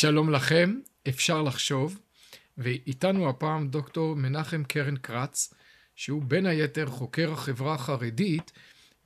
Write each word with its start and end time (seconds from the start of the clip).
שלום 0.00 0.30
לכם, 0.30 0.80
אפשר 1.08 1.42
לחשוב, 1.42 1.98
ואיתנו 2.58 3.28
הפעם 3.28 3.68
דוקטור 3.68 4.16
מנחם 4.16 4.64
קרן 4.64 4.96
קרץ, 4.96 5.54
שהוא 5.96 6.22
בין 6.22 6.46
היתר 6.46 6.86
חוקר 6.86 7.32
החברה 7.32 7.74
החרדית, 7.74 8.52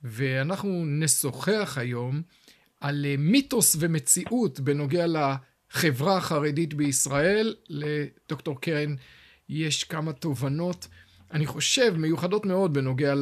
ואנחנו 0.03 0.83
נשוחח 0.85 1.77
היום 1.81 2.21
על 2.81 3.05
מיתוס 3.17 3.75
ומציאות 3.79 4.59
בנוגע 4.59 5.05
לחברה 5.07 6.17
החרדית 6.17 6.73
בישראל. 6.73 7.55
לדוקטור 7.69 8.61
קרן 8.61 8.95
יש 9.49 9.83
כמה 9.83 10.13
תובנות, 10.13 10.87
אני 11.31 11.45
חושב, 11.45 11.93
מיוחדות 11.97 12.45
מאוד 12.45 12.73
בנוגע 12.73 13.13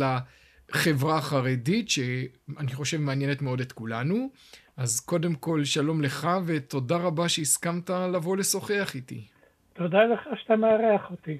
לחברה 0.73 1.17
החרדית, 1.17 1.89
שאני 1.89 2.73
חושב 2.73 2.97
מעניינת 2.97 3.41
מאוד 3.41 3.61
את 3.61 3.71
כולנו. 3.71 4.29
אז 4.77 4.99
קודם 4.99 5.35
כל, 5.35 5.63
שלום 5.63 6.01
לך, 6.01 6.27
ותודה 6.45 6.97
רבה 6.97 7.29
שהסכמת 7.29 7.89
לבוא 7.89 8.37
לשוחח 8.37 8.91
איתי. 8.95 9.27
תודה 9.73 10.03
לך 10.03 10.19
שאתה 10.41 10.55
מארח 10.55 11.11
אותי. 11.11 11.37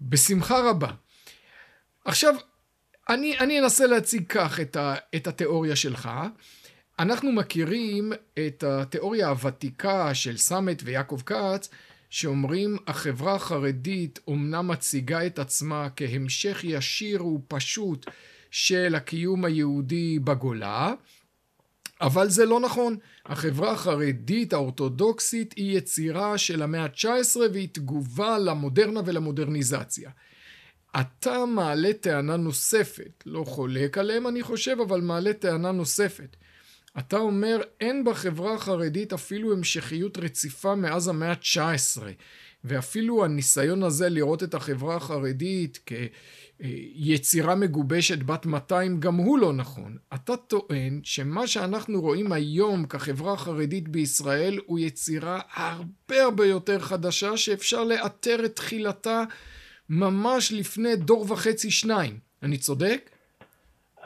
בשמחה 0.00 0.70
רבה. 0.70 0.90
עכשיו, 2.04 2.34
אני, 3.08 3.38
אני 3.38 3.60
אנסה 3.60 3.86
להציג 3.86 4.26
כך 4.28 4.60
את, 4.60 4.76
ה, 4.76 4.94
את 5.16 5.26
התיאוריה 5.26 5.76
שלך. 5.76 6.10
אנחנו 6.98 7.32
מכירים 7.32 8.12
את 8.46 8.64
התיאוריה 8.64 9.28
הוותיקה 9.28 10.14
של 10.14 10.36
סמט 10.36 10.82
ויעקב 10.84 11.20
כץ, 11.26 11.68
שאומרים 12.10 12.76
החברה 12.86 13.34
החרדית 13.34 14.18
אומנם 14.26 14.68
מציגה 14.68 15.26
את 15.26 15.38
עצמה 15.38 15.88
כהמשך 15.96 16.60
ישיר 16.64 17.26
ופשוט 17.26 18.06
של 18.50 18.94
הקיום 18.94 19.44
היהודי 19.44 20.18
בגולה, 20.18 20.92
אבל 22.00 22.28
זה 22.28 22.46
לא 22.46 22.60
נכון. 22.60 22.96
החברה 23.26 23.72
החרדית 23.72 24.52
האורתודוקסית 24.52 25.52
היא 25.56 25.78
יצירה 25.78 26.38
של 26.38 26.62
המאה 26.62 26.82
ה-19 26.82 27.36
והיא 27.52 27.68
תגובה 27.72 28.38
למודרנה 28.38 29.00
ולמודרניזציה. 29.06 30.10
אתה 31.00 31.44
מעלה 31.46 31.92
טענה 31.92 32.36
נוספת, 32.36 33.24
לא 33.26 33.44
חולק 33.44 33.98
עליהם 33.98 34.26
אני 34.26 34.42
חושב, 34.42 34.76
אבל 34.80 35.00
מעלה 35.00 35.32
טענה 35.32 35.72
נוספת. 35.72 36.36
אתה 36.98 37.16
אומר, 37.16 37.60
אין 37.80 38.04
בחברה 38.04 38.54
החרדית 38.54 39.12
אפילו 39.12 39.52
המשכיות 39.52 40.18
רציפה 40.18 40.74
מאז 40.74 41.08
המאה 41.08 41.30
ה-19, 41.30 42.02
ואפילו 42.64 43.24
הניסיון 43.24 43.82
הזה 43.82 44.08
לראות 44.08 44.42
את 44.42 44.54
החברה 44.54 44.96
החרדית 44.96 45.78
כ... 45.86 45.92
יצירה 46.94 47.54
מגובשת 47.54 48.22
בת 48.22 48.46
200 48.46 49.00
גם 49.00 49.14
הוא 49.14 49.38
לא 49.38 49.52
נכון. 49.52 49.96
אתה 50.14 50.36
טוען 50.36 51.00
שמה 51.02 51.46
שאנחנו 51.46 52.00
רואים 52.00 52.32
היום 52.32 52.86
כחברה 52.86 53.32
החרדית 53.32 53.88
בישראל 53.88 54.58
הוא 54.66 54.78
יצירה 54.78 55.40
הרבה 55.54 56.24
הרבה 56.24 56.46
יותר 56.46 56.78
חדשה 56.78 57.36
שאפשר 57.36 57.84
לאתר 57.84 58.44
את 58.44 58.56
תחילתה 58.56 59.22
ממש 59.88 60.52
לפני 60.52 60.96
דור 60.96 61.32
וחצי 61.32 61.70
שניים. 61.70 62.18
אני 62.42 62.58
צודק? 62.58 63.10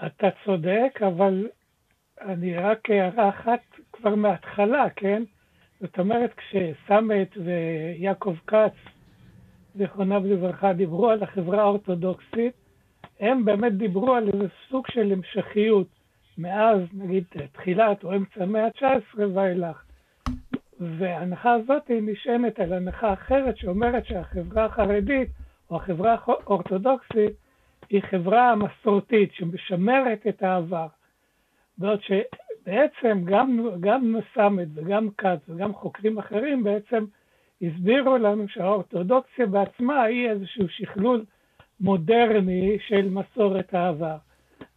אתה 0.07 0.27
צודק, 0.45 1.01
אבל 1.07 1.49
אני 2.21 2.57
רק 2.57 2.91
הערה 2.91 3.29
אחת 3.29 3.61
כבר 3.93 4.15
מההתחלה, 4.15 4.87
כן? 4.97 5.23
זאת 5.81 5.99
אומרת, 5.99 6.31
כשסמט 6.37 7.37
ויעקב 7.37 8.35
כץ 8.47 8.93
זיכרונם 9.75 10.27
לברכה, 10.27 10.73
דיברו 10.73 11.11
על 11.11 11.23
החברה 11.23 11.63
האורתודוקסית, 11.63 12.53
הם 13.21 13.45
באמת 13.45 13.73
דיברו 13.77 14.15
על 14.15 14.29
איזה 14.29 14.47
סוג 14.69 14.87
של 14.91 15.13
המשכיות 15.13 15.87
מאז, 16.39 16.79
נגיד, 16.93 17.25
תחילת 17.53 18.05
או 18.05 18.17
אמצע 18.17 18.43
המאה 18.43 18.65
ה-19 18.65 19.21
ואילך. 19.35 19.83
וההנחה 20.81 21.53
הזאת 21.53 21.89
היא 21.89 22.03
נשענת 22.03 22.61
על 22.61 22.73
הנחה 22.73 23.13
אחרת 23.13 23.57
שאומרת 23.57 24.07
שהחברה 24.07 24.65
החרדית 24.65 25.29
או 25.71 25.77
החברה 25.77 26.17
האורתודוקסית 26.27 27.33
היא 27.91 28.03
חברה 28.03 28.55
מסורתית 28.57 29.33
שמשמרת 29.33 30.27
את 30.29 30.43
העבר. 30.43 30.87
בעוד 31.79 32.01
שבעצם 32.03 33.25
גם, 33.25 33.69
גם 33.81 34.17
סמט 34.35 34.69
וגם 34.75 35.09
כץ 35.19 35.49
וגם 35.49 35.75
חוקרים 35.75 36.19
אחרים 36.19 36.65
בעצם 36.65 37.05
הסבירו 37.63 38.19
לנו 38.19 38.49
שהאורתודוקסיה 38.49 39.47
בעצמה 39.47 40.03
היא 40.03 40.29
איזשהו 40.31 40.69
שכלול 40.69 41.25
מודרני 41.81 42.79
של 42.89 43.09
מסורת 43.11 43.75
העבר. 43.75 44.17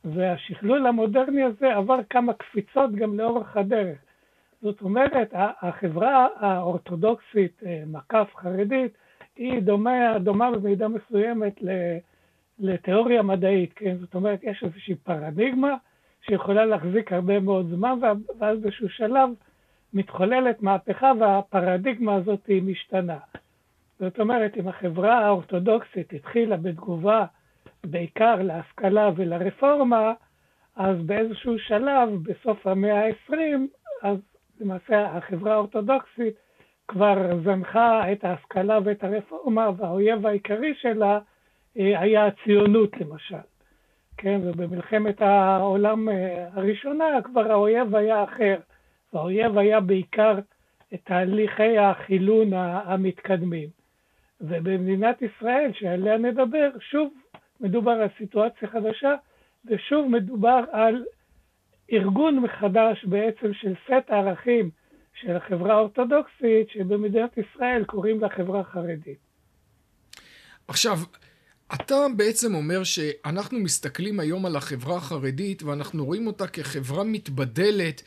והשכלול 0.06 0.88
המודרני 0.88 1.44
הזה 1.44 1.76
עבר 1.76 2.00
כמה 2.10 2.34
קפיצות 2.34 2.92
גם 2.96 3.20
לאורך 3.20 3.58
הדרך. 3.58 3.98
זאת 4.62 4.82
אומרת, 4.82 5.30
החברה 5.34 6.28
האורתודוקסית, 6.36 7.64
אה, 7.66 7.84
מקף 7.88 8.28
חרדית, 8.36 8.98
היא 9.36 9.60
דומה, 9.60 10.20
דומה 10.20 10.52
במידה 10.52 10.88
מסוימת 10.88 11.60
לתיאוריה 12.60 13.22
מדעית, 13.22 13.74
כן? 13.76 13.98
זאת 13.98 14.16
אומרת, 14.16 14.40
יש 14.44 14.64
איזושהי 14.64 14.96
פרדיגמה 14.96 15.76
שיכולה 16.22 16.66
להחזיק 16.66 17.14
הרבה 17.14 17.40
מאוד 17.40 17.70
זמן, 17.70 18.00
ואז 18.02 18.18
באיזשהו 18.40 18.90
שלב 18.90 19.30
מתחוללת 19.96 20.62
מהפכה 20.62 21.12
והפרדיגמה 21.20 22.16
הזאת 22.16 22.46
היא 22.48 22.64
משתנה. 22.64 23.18
זאת 24.00 24.20
אומרת, 24.20 24.58
אם 24.58 24.68
החברה 24.68 25.26
האורתודוקסית 25.26 26.14
התחילה 26.14 26.58
בתגובה 26.58 27.26
בעיקר 27.84 28.36
להשכלה 28.42 29.10
ולרפורמה, 29.16 30.14
אז 30.76 30.98
באיזשהו 31.06 31.60
שלב, 31.60 32.10
בסוף 32.24 32.68
המאה 32.68 33.06
ה-20, 33.06 33.34
אז 34.02 34.18
למעשה 34.60 35.06
החברה 35.06 35.54
האורתודוקסית 35.54 36.36
כבר 36.88 37.38
זנחה 37.44 38.12
את 38.12 38.24
ההשכלה 38.24 38.80
ואת 38.84 39.04
הרפורמה, 39.04 39.70
והאויב 39.78 40.26
העיקרי 40.26 40.74
שלה 40.82 41.20
אה, 41.80 42.00
היה 42.00 42.26
הציונות 42.26 42.98
למשל. 42.98 43.46
כן, 44.18 44.40
ובמלחמת 44.44 45.22
העולם 45.22 46.10
אה, 46.10 46.48
הראשונה 46.54 47.06
כבר 47.24 47.52
האויב 47.52 47.96
היה 47.96 48.24
אחר. 48.24 48.56
והאויב 49.16 49.58
היה 49.58 49.80
בעיקר 49.80 50.36
תהליכי 51.04 51.78
החילון 51.78 52.54
המתקדמים. 52.54 53.70
ובמדינת 54.42 55.22
ישראל, 55.22 55.72
שעליה 55.74 56.18
נדבר, 56.18 56.70
שוב 56.92 57.14
מדובר 57.60 57.92
על 57.92 58.08
סיטואציה 58.18 58.68
חדשה, 58.68 59.16
ושוב 59.66 60.08
מדובר 60.08 60.60
על 60.72 61.06
ארגון 61.94 62.40
מחדש 62.40 63.06
בעצם 63.06 63.54
של 63.54 63.74
סט 63.86 64.10
הערכים 64.10 64.70
של 65.22 65.36
החברה 65.36 65.74
האורתודוקסית, 65.74 66.70
שבמדינת 66.70 67.38
ישראל 67.38 67.84
קוראים 67.84 68.20
לה 68.20 68.30
חברה 68.30 68.64
חרדית. 68.64 69.18
עכשיו, 70.68 70.98
אתה 71.74 71.96
בעצם 72.18 72.56
אומר 72.56 72.84
שאנחנו 72.84 73.60
מסתכלים 73.60 74.20
היום 74.20 74.46
על 74.46 74.56
החברה 74.56 74.98
החרדית 74.98 75.64
ואנחנו 75.64 76.06
רואים 76.06 76.28
אותה 76.28 76.48
כחברה 76.48 77.04
מתבדלת 77.04 78.02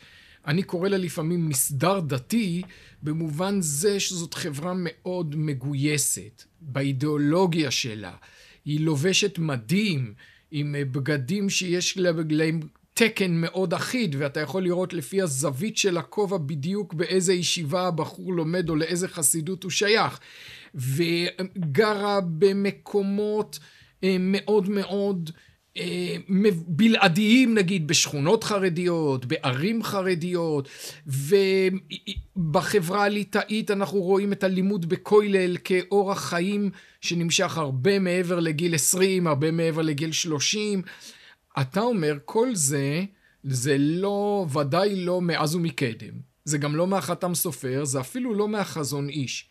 אני 0.49 0.63
קורא 0.63 0.89
לה 0.89 0.97
לפעמים 0.97 1.49
מסדר 1.49 1.99
דתי, 1.99 2.61
במובן 3.03 3.61
זה 3.61 3.99
שזאת 3.99 4.33
חברה 4.33 4.73
מאוד 4.77 5.35
מגויסת 5.35 6.43
באידיאולוגיה 6.61 7.71
שלה. 7.71 8.13
היא 8.65 8.79
לובשת 8.79 9.39
מדים 9.39 10.13
עם 10.51 10.75
בגדים 10.91 11.49
שיש 11.49 11.97
להם 12.29 12.59
תקן 12.93 13.31
מאוד 13.31 13.73
אחיד, 13.73 14.15
ואתה 14.19 14.39
יכול 14.39 14.63
לראות 14.63 14.93
לפי 14.93 15.21
הזווית 15.21 15.77
של 15.77 15.97
הכובע 15.97 16.37
בדיוק 16.37 16.93
באיזה 16.93 17.33
ישיבה 17.33 17.87
הבחור 17.87 18.33
לומד 18.33 18.69
או 18.69 18.75
לאיזה 18.75 19.07
חסידות 19.07 19.63
הוא 19.63 19.71
שייך. 19.71 20.19
וגרה 20.75 22.19
במקומות 22.21 23.59
אה, 24.03 24.15
מאוד 24.19 24.69
מאוד 24.69 25.29
אה, 25.35 25.48
בלעדיים 26.67 27.53
נגיד 27.53 27.87
בשכונות 27.87 28.43
חרדיות, 28.43 29.25
בערים 29.25 29.83
חרדיות, 29.83 30.69
ובחברה 32.37 33.03
הליטאית 33.03 33.71
אנחנו 33.71 33.99
רואים 33.99 34.33
את 34.33 34.43
הלימוד 34.43 34.89
בכולל 34.89 35.57
כאורח 35.63 36.29
חיים 36.29 36.69
שנמשך 37.01 37.57
הרבה 37.57 37.99
מעבר 37.99 38.39
לגיל 38.39 38.75
20, 38.75 39.27
הרבה 39.27 39.51
מעבר 39.51 39.81
לגיל 39.81 40.11
30. 40.11 40.81
אתה 41.61 41.81
אומר, 41.81 42.17
כל 42.25 42.55
זה, 42.55 43.03
זה 43.43 43.75
לא, 43.79 44.45
ודאי 44.53 45.05
לא 45.05 45.21
מאז 45.21 45.55
ומקדם. 45.55 46.13
זה 46.45 46.57
גם 46.57 46.75
לא 46.75 46.87
מהחתם 46.87 47.35
סופר, 47.35 47.85
זה 47.85 47.99
אפילו 47.99 48.33
לא 48.33 48.47
מהחזון 48.47 49.09
איש. 49.09 49.48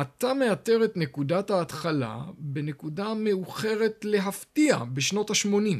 אתה 0.00 0.34
מאתר 0.34 0.84
את 0.84 0.96
נקודת 0.96 1.50
ההתחלה 1.50 2.16
בנקודה 2.38 3.04
מאוחרת 3.24 4.04
להפתיע, 4.04 4.76
בשנות 4.94 5.30
ה-80. 5.30 5.78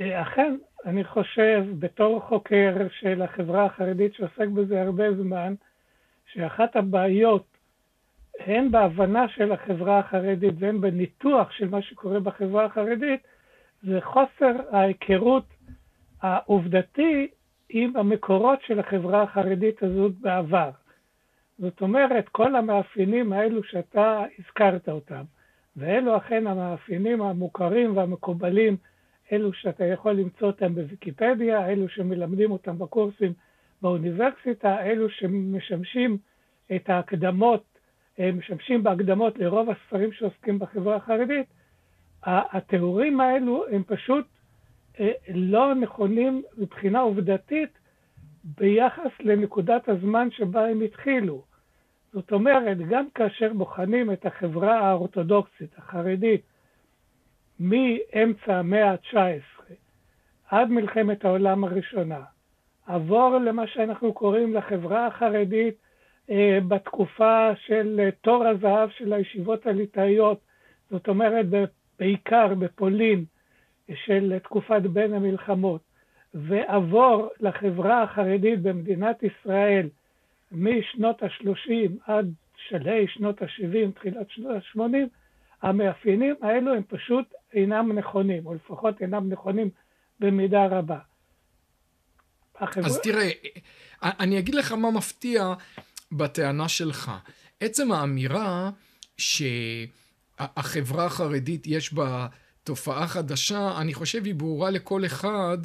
אה, 0.00 0.22
אכן, 0.22 0.56
אני 0.84 1.04
חושב, 1.04 1.64
בתור 1.78 2.20
חוקר 2.20 2.76
של 3.00 3.22
החברה 3.22 3.64
החרדית 3.64 4.14
שעוסק 4.14 4.46
בזה 4.54 4.82
הרבה 4.82 5.14
זמן, 5.14 5.54
שאחת 6.32 6.76
הבעיות, 6.76 7.44
הן 8.40 8.70
בהבנה 8.70 9.28
של 9.28 9.52
החברה 9.52 9.98
החרדית 9.98 10.54
והן 10.58 10.80
בניתוח 10.80 11.50
של 11.50 11.68
מה 11.68 11.82
שקורה 11.82 12.20
בחברה 12.20 12.64
החרדית, 12.64 13.20
זה 13.82 13.98
חוסר 14.00 14.52
ההיכרות 14.70 15.44
העובדתי 16.22 17.28
עם 17.68 17.96
המקורות 17.96 18.58
של 18.66 18.80
החברה 18.80 19.22
החרדית 19.22 19.82
הזאת 19.82 20.12
בעבר. 20.20 20.70
זאת 21.60 21.80
אומרת, 21.80 22.28
כל 22.28 22.56
המאפיינים 22.56 23.32
האלו 23.32 23.64
שאתה 23.64 24.24
הזכרת 24.38 24.88
אותם, 24.88 25.22
ואלו 25.76 26.16
אכן 26.16 26.46
המאפיינים 26.46 27.22
המוכרים 27.22 27.96
והמקובלים, 27.96 28.76
אלו 29.32 29.52
שאתה 29.52 29.84
יכול 29.84 30.12
למצוא 30.12 30.46
אותם 30.46 30.74
בוויקיפדיה, 30.74 31.68
אלו 31.68 31.88
שמלמדים 31.88 32.50
אותם 32.50 32.78
בקורסים 32.78 33.32
באוניברסיטה, 33.82 34.82
אלו 34.82 35.10
שמשמשים 35.10 36.18
את 36.76 36.90
ההקדמות, 36.90 37.64
משמשים 38.18 38.82
בהקדמות 38.82 39.38
לרוב 39.38 39.70
הספרים 39.70 40.12
שעוסקים 40.12 40.58
בחברה 40.58 40.96
החרדית, 40.96 41.46
התיאורים 42.22 43.20
האלו 43.20 43.64
הם 43.72 43.82
פשוט 43.86 44.26
אה, 45.00 45.12
לא 45.34 45.74
נכונים 45.74 46.42
מבחינה 46.58 47.00
עובדתית 47.00 47.78
ביחס 48.44 49.10
לנקודת 49.20 49.88
הזמן 49.88 50.28
שבה 50.30 50.66
הם 50.66 50.80
התחילו. 50.80 51.49
זאת 52.12 52.32
אומרת, 52.32 52.78
גם 52.78 53.10
כאשר 53.14 53.52
בוחנים 53.52 54.12
את 54.12 54.26
החברה 54.26 54.78
האורתודוקסית, 54.78 55.78
החרדית, 55.78 56.42
מאמצע 57.60 58.56
המאה 58.56 58.90
ה-19 58.90 59.62
עד 60.48 60.68
מלחמת 60.68 61.24
העולם 61.24 61.64
הראשונה, 61.64 62.20
עבור 62.86 63.38
למה 63.38 63.66
שאנחנו 63.66 64.12
קוראים 64.12 64.54
לחברה 64.54 65.06
החרדית 65.06 65.74
אה, 66.30 66.58
בתקופה 66.68 67.50
של 67.66 68.00
אה, 68.04 68.10
תור 68.10 68.46
הזהב 68.46 68.90
של 68.90 69.12
הישיבות 69.12 69.66
הליטאיות, 69.66 70.40
זאת 70.90 71.08
אומרת 71.08 71.46
בעיקר 71.98 72.54
בפולין 72.54 73.24
של 73.94 74.38
תקופת 74.42 74.82
בין 74.82 75.14
המלחמות, 75.14 75.80
ועבור 76.34 77.28
לחברה 77.40 78.02
החרדית 78.02 78.62
במדינת 78.62 79.22
ישראל 79.22 79.88
משנות 80.52 81.22
ה-30 81.22 81.90
עד 82.06 82.32
שלהי 82.68 83.06
שנות 83.08 83.42
ה-70, 83.42 83.92
תחילת 83.94 84.26
שנות 84.30 84.56
ה-80, 84.56 84.80
המאפיינים 85.62 86.34
האלו 86.42 86.74
הם 86.74 86.82
פשוט 86.88 87.34
אינם 87.52 87.98
נכונים, 87.98 88.46
או 88.46 88.54
לפחות 88.54 89.02
אינם 89.02 89.32
נכונים 89.32 89.70
במידה 90.20 90.66
רבה. 90.66 90.98
החבר... 92.60 92.86
אז 92.86 93.00
תראה, 93.02 93.30
אני 94.02 94.38
אגיד 94.38 94.54
לך 94.54 94.72
מה 94.72 94.90
מפתיע 94.90 95.54
בטענה 96.12 96.68
שלך. 96.68 97.10
עצם 97.60 97.92
האמירה 97.92 98.70
שהחברה 99.18 101.06
החרדית 101.06 101.66
יש 101.66 101.92
בה 101.94 102.26
תופעה 102.64 103.06
חדשה, 103.06 103.80
אני 103.80 103.94
חושב 103.94 104.24
היא 104.24 104.34
ברורה 104.34 104.70
לכל 104.70 105.04
אחד 105.04 105.58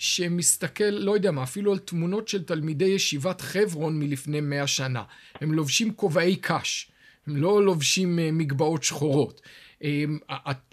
שמסתכל, 0.00 0.84
לא 0.90 1.12
יודע 1.12 1.30
מה, 1.30 1.42
אפילו 1.42 1.72
על 1.72 1.78
תמונות 1.78 2.28
של 2.28 2.42
תלמידי 2.42 2.84
ישיבת 2.84 3.40
חברון 3.40 3.98
מלפני 3.98 4.40
מאה 4.40 4.66
שנה. 4.66 5.02
הם 5.40 5.52
לובשים 5.52 5.94
כובעי 5.94 6.36
קש, 6.36 6.90
הם 7.26 7.36
לא 7.36 7.64
לובשים 7.64 8.18
אה, 8.18 8.32
מגבעות 8.32 8.82
שחורות. 8.82 9.40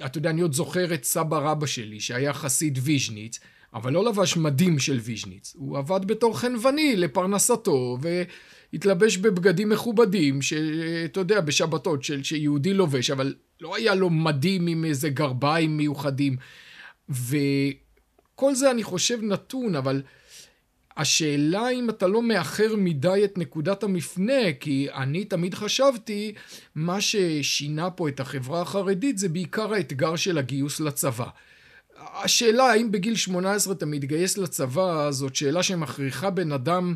אתה 0.05 0.17
יודע, 0.17 0.29
אני 0.29 0.41
עוד 0.41 0.53
זוכר 0.53 0.93
את 0.93 1.03
סבא 1.03 1.37
רבא 1.37 1.65
שלי, 1.65 1.99
שהיה 1.99 2.33
חסיד 2.33 2.79
ויז'ניץ, 2.81 3.39
אבל 3.73 3.93
לא 3.93 4.05
לבש 4.05 4.37
מדים 4.37 4.79
של 4.79 4.99
ויז'ניץ. 5.03 5.53
הוא 5.57 5.77
עבד 5.77 6.05
בתור 6.05 6.39
חנווני 6.39 6.95
לפרנסתו, 6.95 7.97
והתלבש 8.01 9.17
בבגדים 9.17 9.69
מכובדים, 9.69 10.41
שאתה 10.41 11.19
יודע, 11.19 11.41
בשבתות, 11.41 12.03
של, 12.03 12.23
שיהודי 12.23 12.73
לובש, 12.73 13.11
אבל 13.11 13.35
לא 13.61 13.75
היה 13.75 13.95
לו 13.95 14.09
מדים 14.09 14.67
עם 14.67 14.85
איזה 14.85 15.09
גרביים 15.09 15.77
מיוחדים. 15.77 16.37
וכל 18.37 18.55
זה 18.55 18.71
אני 18.71 18.83
חושב 18.83 19.19
נתון, 19.21 19.75
אבל 19.75 20.01
השאלה 20.97 21.69
אם 21.69 21.89
אתה 21.89 22.07
לא 22.07 22.21
מאחר 22.21 22.75
מדי 22.77 23.21
את 23.25 23.37
נקודת 23.37 23.83
המפנה, 23.83 24.53
כי 24.59 24.87
אני 24.93 25.25
תמיד 25.25 25.53
חשבתי, 25.53 26.33
מה 26.75 27.01
ששינה 27.01 27.89
פה 27.89 28.09
את 28.09 28.19
החברה 28.19 28.61
החרדית 28.61 29.17
זה 29.17 29.29
בעיקר 29.29 29.73
האתגר 29.73 30.15
של 30.15 30.37
הגיוס 30.37 30.79
לצבא. 30.79 31.25
השאלה 31.97 32.63
האם 32.63 32.91
בגיל 32.91 33.15
18 33.15 33.73
אתה 33.73 33.85
מתגייס 33.85 34.37
לצבא, 34.37 35.11
זאת 35.11 35.35
שאלה 35.35 35.63
שמכריחה 35.63 36.29
בן 36.29 36.51
אדם 36.51 36.95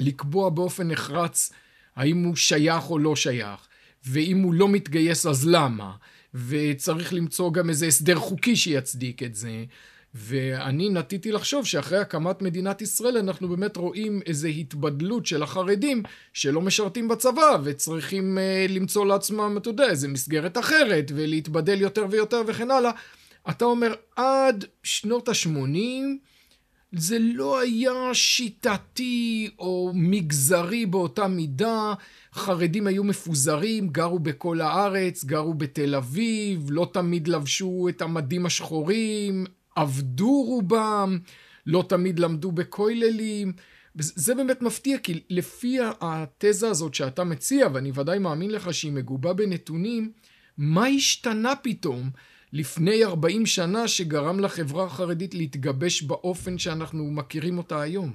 לקבוע 0.00 0.50
באופן 0.50 0.88
נחרץ 0.88 1.52
האם 1.96 2.24
הוא 2.24 2.36
שייך 2.36 2.90
או 2.90 2.98
לא 2.98 3.16
שייך, 3.16 3.60
ואם 4.06 4.38
הוא 4.38 4.54
לא 4.54 4.68
מתגייס 4.68 5.26
אז 5.26 5.48
למה, 5.48 5.92
וצריך 6.34 7.12
למצוא 7.12 7.52
גם 7.52 7.68
איזה 7.68 7.86
הסדר 7.86 8.16
חוקי 8.16 8.56
שיצדיק 8.56 9.22
את 9.22 9.34
זה. 9.34 9.64
ואני 10.14 10.88
נטיתי 10.88 11.32
לחשוב 11.32 11.66
שאחרי 11.66 11.98
הקמת 11.98 12.42
מדינת 12.42 12.82
ישראל 12.82 13.16
אנחנו 13.16 13.48
באמת 13.48 13.76
רואים 13.76 14.20
איזו 14.26 14.48
התבדלות 14.48 15.26
של 15.26 15.42
החרדים 15.42 16.02
שלא 16.32 16.60
משרתים 16.60 17.08
בצבא 17.08 17.58
וצריכים 17.64 18.38
uh, 18.38 18.72
למצוא 18.72 19.06
לעצמם, 19.06 19.56
אתה 19.56 19.70
יודע, 19.70 19.84
איזה 19.84 20.08
מסגרת 20.08 20.58
אחרת 20.58 21.12
ולהתבדל 21.14 21.80
יותר 21.80 22.06
ויותר 22.10 22.42
וכן 22.46 22.70
הלאה. 22.70 22.90
אתה 23.50 23.64
אומר, 23.64 23.94
עד 24.16 24.64
שנות 24.82 25.28
ה-80 25.28 26.26
זה 26.92 27.18
לא 27.20 27.60
היה 27.60 28.14
שיטתי 28.14 29.50
או 29.58 29.92
מגזרי 29.94 30.86
באותה 30.86 31.28
מידה, 31.28 31.94
חרדים 32.34 32.86
היו 32.86 33.04
מפוזרים, 33.04 33.88
גרו 33.88 34.18
בכל 34.18 34.60
הארץ, 34.60 35.24
גרו 35.24 35.54
בתל 35.54 35.94
אביב, 35.94 36.66
לא 36.70 36.90
תמיד 36.92 37.28
לבשו 37.28 37.86
את 37.88 38.02
המדים 38.02 38.46
השחורים, 38.46 39.46
עבדו 39.76 40.42
רובם, 40.42 41.18
לא 41.66 41.84
תמיד 41.88 42.18
למדו 42.18 42.52
בכוללים. 42.52 43.52
זה 43.94 44.34
באמת 44.34 44.62
מפתיע, 44.62 44.98
כי 44.98 45.20
לפי 45.30 45.78
התזה 46.00 46.68
הזאת 46.68 46.94
שאתה 46.94 47.24
מציע, 47.24 47.66
ואני 47.74 47.90
ודאי 47.94 48.18
מאמין 48.18 48.50
לך 48.50 48.74
שהיא 48.74 48.92
מגובה 48.92 49.32
בנתונים, 49.32 50.12
מה 50.58 50.86
השתנה 50.86 51.52
פתאום 51.62 52.02
לפני 52.52 53.04
40 53.04 53.46
שנה 53.46 53.88
שגרם 53.88 54.40
לחברה 54.40 54.84
החרדית 54.84 55.34
להתגבש 55.34 56.02
באופן 56.02 56.58
שאנחנו 56.58 57.04
מכירים 57.10 57.58
אותה 57.58 57.80
היום? 57.82 58.12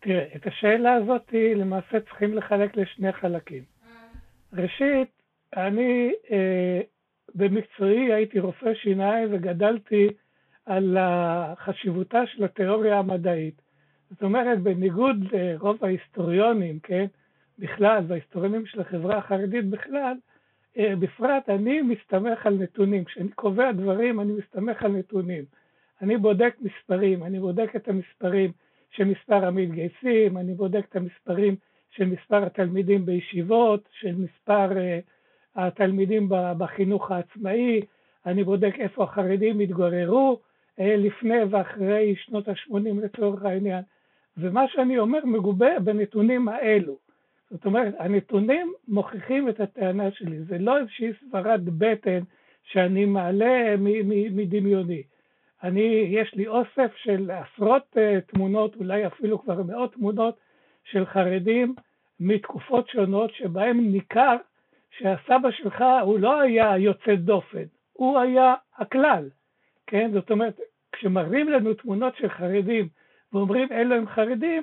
תראה, 0.00 0.24
את 0.36 0.46
השאלה 0.46 0.94
הזאת 0.94 1.34
למעשה 1.56 2.00
צריכים 2.00 2.34
לחלק 2.34 2.76
לשני 2.76 3.12
חלקים. 3.12 3.62
ראשית, 4.52 5.08
אני 5.56 6.12
אה, 6.30 6.80
במקצועי 7.34 8.12
הייתי 8.12 8.40
רופא 8.40 8.74
שיניים 8.82 9.28
וגדלתי 9.32 10.08
על 10.68 10.96
חשיבותה 11.56 12.26
של 12.26 12.44
התיאוריה 12.44 12.98
המדעית. 12.98 13.62
זאת 14.10 14.22
אומרת, 14.22 14.60
בניגוד 14.60 15.16
לרוב 15.32 15.84
ההיסטוריונים, 15.84 16.78
כן, 16.82 17.06
בכלל, 17.58 18.04
וההיסטוריונים 18.06 18.66
של 18.66 18.80
החברה 18.80 19.18
החרדית 19.18 19.70
בכלל, 19.70 20.16
אה, 20.78 20.96
בפרט 20.96 21.48
אני 21.48 21.82
מסתמך 21.82 22.46
על 22.46 22.54
נתונים. 22.54 23.04
כשאני 23.04 23.28
קובע 23.28 23.72
דברים, 23.72 24.20
אני 24.20 24.32
מסתמך 24.32 24.82
על 24.82 24.92
נתונים. 24.92 25.44
אני 26.02 26.16
בודק 26.16 26.54
מספרים, 26.60 27.24
אני 27.24 27.40
בודק 27.40 27.76
את 27.76 27.88
המספרים 27.88 28.52
של 28.90 29.04
מספר 29.04 29.46
המתגייסים, 29.46 30.38
אני 30.38 30.54
בודק 30.54 30.84
את 30.90 30.96
המספרים 30.96 31.56
של 31.90 32.04
מספר 32.04 32.44
התלמידים 32.46 33.06
בישיבות, 33.06 33.88
של 33.92 34.14
מספר 34.14 34.70
uh, 34.70 35.10
התלמידים 35.56 36.28
בחינוך 36.30 37.10
העצמאי, 37.10 37.80
אני 38.26 38.44
בודק 38.44 38.74
איפה 38.78 39.04
החרדים 39.04 39.60
התגוררו, 39.60 40.40
לפני 40.78 41.44
ואחרי 41.50 42.14
שנות 42.16 42.48
ה-80 42.48 43.00
לצורך 43.02 43.44
העניין. 43.44 43.82
ומה 44.36 44.68
שאני 44.68 44.98
אומר 44.98 45.24
מגובה 45.24 45.78
בנתונים 45.78 46.48
האלו. 46.48 46.96
זאת 47.50 47.66
אומרת, 47.66 47.94
הנתונים 47.98 48.72
מוכיחים 48.88 49.48
את 49.48 49.60
הטענה 49.60 50.10
שלי, 50.10 50.40
זה 50.40 50.58
לא 50.58 50.78
איזושהי 50.78 51.12
סברת 51.30 51.60
בטן 51.64 52.20
שאני 52.62 53.04
מעלה 53.04 53.74
מדמיוני. 54.30 55.02
אני, 55.62 56.06
יש 56.08 56.34
לי 56.34 56.46
אוסף 56.46 56.96
של 56.96 57.30
עשרות 57.30 57.96
uh, 57.96 58.20
תמונות, 58.32 58.76
אולי 58.76 59.06
אפילו 59.06 59.38
כבר 59.42 59.62
מאות 59.62 59.92
תמונות 59.92 60.38
של 60.84 61.06
חרדים 61.06 61.74
מתקופות 62.20 62.88
שונות 62.88 63.34
שבהם 63.34 63.80
ניכר 63.92 64.36
שהסבא 64.90 65.50
שלך 65.50 65.84
הוא 66.02 66.18
לא 66.18 66.40
היה 66.40 66.78
יוצא 66.78 67.14
דופן, 67.14 67.64
הוא 67.92 68.18
היה 68.18 68.54
הכלל. 68.76 69.28
כן? 69.86 70.10
זאת 70.12 70.30
אומרת, 70.30 70.60
כשמראים 70.92 71.48
לנו 71.48 71.74
תמונות 71.74 72.16
של 72.16 72.28
חרדים 72.28 72.88
ואומרים 73.32 73.68
אלו 73.72 73.94
הם 73.94 74.06
חרדים, 74.06 74.62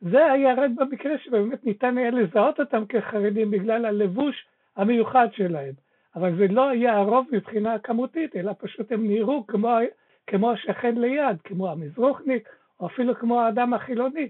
זה 0.00 0.32
היה 0.32 0.54
רק 0.54 0.70
במקרה 0.74 1.18
שבאמת 1.18 1.64
ניתן 1.64 1.98
היה 1.98 2.10
לזהות 2.10 2.60
אותם 2.60 2.86
כחרדים 2.86 3.50
בגלל 3.50 3.84
הלבוש 3.84 4.46
המיוחד 4.76 5.28
שלהם. 5.32 5.72
אבל 6.16 6.36
זה 6.36 6.46
לא 6.48 6.68
היה 6.68 6.96
הרוב 6.96 7.26
מבחינה 7.32 7.78
כמותית, 7.78 8.36
אלא 8.36 8.52
פשוט 8.58 8.92
הם 8.92 9.08
נראו 9.08 9.46
כמו, 9.46 9.78
כמו 10.26 10.52
השכן 10.52 10.94
ליד, 10.98 11.42
כמו 11.44 11.70
המזרוחניק, 11.70 12.48
או 12.80 12.86
אפילו 12.86 13.14
כמו 13.14 13.40
האדם 13.40 13.74
החילוני. 13.74 14.28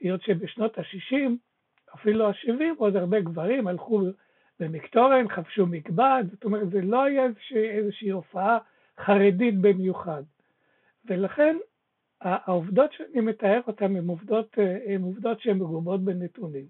היות 0.00 0.22
שבשנות 0.22 0.78
ה-60, 0.78 1.30
אפילו 1.94 2.26
ה-70, 2.28 2.64
עוד 2.76 2.96
הרבה 2.96 3.20
גברים 3.20 3.66
הלכו 3.66 4.02
במקטורן, 4.60 5.28
חבשו 5.28 5.66
מקבד, 5.66 6.24
זאת 6.30 6.44
אומרת, 6.44 6.70
זה 6.70 6.80
לא 6.80 7.04
היה 7.04 7.24
איזושהי, 7.24 7.68
איזושהי 7.70 8.10
הופעה 8.10 8.58
חרדית 8.98 9.60
במיוחד. 9.60 10.22
ולכן 11.08 11.56
העובדות 12.20 12.92
שאני 12.92 13.20
מתאר 13.20 13.60
אותן 13.66 13.96
הן 13.96 14.08
עובדות, 14.08 14.58
הן 14.86 15.02
עובדות 15.02 15.40
שהן 15.40 15.56
מגומות 15.56 16.04
בנתונים. 16.04 16.66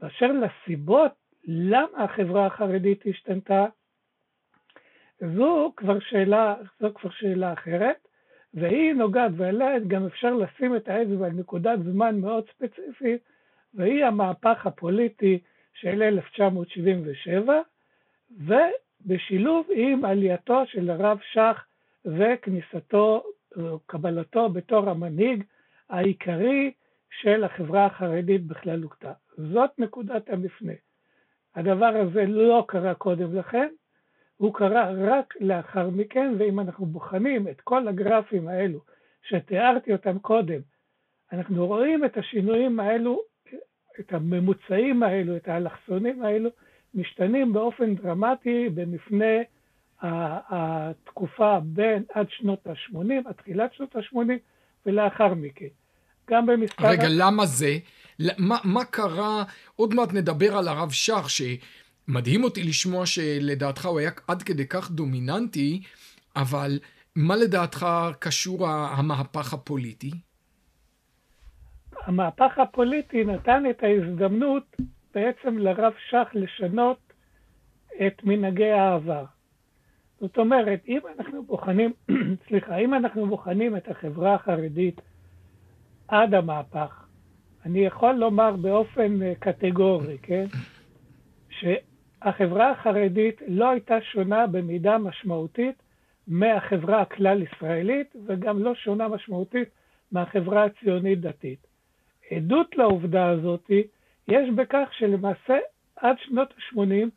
באשר 0.00 0.32
לסיבות 0.32 1.12
למה 1.44 2.04
החברה 2.04 2.46
החרדית 2.46 3.02
השתנתה, 3.06 3.66
זו 5.36 5.72
כבר 5.76 6.00
שאלה, 6.00 6.54
זו 6.80 6.94
כבר 6.94 7.10
שאלה 7.10 7.52
אחרת, 7.52 8.08
והיא 8.54 8.92
נוגעת, 8.92 9.30
ועליה 9.36 9.78
גם 9.78 10.06
אפשר 10.06 10.34
לשים 10.34 10.76
את 10.76 10.88
האצבע 10.88 11.26
על 11.26 11.32
נקודת 11.32 11.78
זמן 11.84 12.20
מאוד 12.20 12.44
ספציפית, 12.50 13.22
והיא 13.74 14.04
המהפך 14.04 14.66
הפוליטי 14.66 15.38
של 15.72 16.02
1977, 16.02 17.60
ובשילוב 18.30 19.66
עם 19.74 20.04
עלייתו 20.04 20.62
של 20.66 20.90
הרב 20.90 21.18
שך 21.32 21.64
וכניסתו, 22.04 23.22
קבלתו 23.86 24.48
בתור 24.48 24.90
המנהיג 24.90 25.44
העיקרי 25.90 26.72
של 27.10 27.44
החברה 27.44 27.86
החרדית 27.86 28.46
בכללותה. 28.46 29.12
זאת 29.36 29.70
נקודת 29.78 30.30
המפנה. 30.30 30.72
הדבר 31.54 31.86
הזה 31.86 32.24
לא 32.26 32.64
קרה 32.68 32.94
קודם 32.94 33.36
לכן, 33.36 33.68
הוא 34.36 34.54
קרה 34.54 34.90
רק 34.98 35.34
לאחר 35.40 35.90
מכן, 35.90 36.34
ואם 36.38 36.60
אנחנו 36.60 36.86
בוחנים 36.86 37.48
את 37.48 37.60
כל 37.60 37.88
הגרפים 37.88 38.48
האלו 38.48 38.80
שתיארתי 39.22 39.92
אותם 39.92 40.18
קודם, 40.18 40.60
אנחנו 41.32 41.66
רואים 41.66 42.04
את 42.04 42.16
השינויים 42.16 42.80
האלו, 42.80 43.22
את 44.00 44.12
הממוצעים 44.12 45.02
האלו, 45.02 45.36
את 45.36 45.48
האלכסונים 45.48 46.22
האלו, 46.22 46.50
משתנים 46.94 47.52
באופן 47.52 47.94
דרמטי 47.94 48.68
במפנה 48.68 49.34
התקופה 50.02 51.58
בין 51.62 52.02
עד 52.14 52.26
שנות 52.30 52.66
ה-80, 52.66 53.28
עד 53.28 53.34
תחילת 53.34 53.74
שנות 53.74 53.96
ה-80 53.96 54.32
ולאחר 54.86 55.34
מכן. 55.34 55.66
גם 56.30 56.46
במספר... 56.46 56.88
רגע, 56.88 57.06
למה 57.08 57.46
זה? 57.46 57.78
מה, 58.38 58.56
מה 58.64 58.84
קרה? 58.84 59.44
עוד 59.76 59.94
מעט 59.94 60.12
נדבר 60.12 60.56
על 60.56 60.68
הרב 60.68 60.90
שך, 60.90 61.26
שמדהים 61.28 62.44
אותי 62.44 62.62
לשמוע 62.62 63.06
שלדעתך 63.06 63.86
הוא 63.86 63.98
היה 63.98 64.10
עד 64.28 64.42
כדי 64.42 64.66
כך 64.66 64.90
דומיננטי, 64.90 65.82
אבל 66.36 66.78
מה 67.16 67.36
לדעתך 67.36 67.86
קשור 68.18 68.68
המהפך 68.68 69.54
הפוליטי? 69.54 70.10
המהפך 72.06 72.58
הפוליטי 72.58 73.24
נתן 73.24 73.62
את 73.70 73.82
ההזדמנות 73.82 74.76
בעצם 75.14 75.58
לרב 75.58 75.92
שך 76.10 76.28
לשנות 76.34 76.98
את 78.06 78.24
מנהגי 78.24 78.70
העבר. 78.70 79.24
זאת 80.22 80.38
אומרת, 80.38 80.80
אם 80.88 81.00
אנחנו 81.18 81.42
בוחנים, 81.42 81.92
סליחה, 82.48 82.76
אם 82.76 82.94
אנחנו 82.94 83.26
בוחנים 83.26 83.76
את 83.76 83.88
החברה 83.88 84.34
החרדית 84.34 85.00
עד 86.08 86.34
המהפך, 86.34 87.06
אני 87.66 87.78
יכול 87.86 88.12
לומר 88.12 88.56
באופן 88.56 89.22
אה, 89.22 89.32
קטגורי, 89.38 90.18
כן, 90.22 90.46
שהחברה 91.50 92.70
החרדית 92.70 93.42
לא 93.48 93.70
הייתה 93.70 94.00
שונה 94.02 94.46
במידה 94.46 94.98
משמעותית 94.98 95.82
מהחברה 96.28 97.02
הכלל-ישראלית, 97.02 98.16
וגם 98.26 98.62
לא 98.62 98.74
שונה 98.74 99.08
משמעותית 99.08 99.68
מהחברה 100.12 100.64
הציונית-דתית. 100.64 101.66
עדות 102.30 102.76
לעובדה 102.76 103.28
הזאת 103.28 103.70
יש 104.28 104.50
בכך 104.56 104.88
שלמעשה 104.92 105.58
עד 105.96 106.16
שנות 106.18 106.52
ה-80 106.52 107.08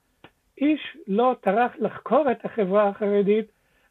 איש 0.61 0.97
לא 1.07 1.35
טרח 1.41 1.71
לחקור 1.79 2.31
את 2.31 2.45
החברה 2.45 2.89
החרדית 2.89 3.45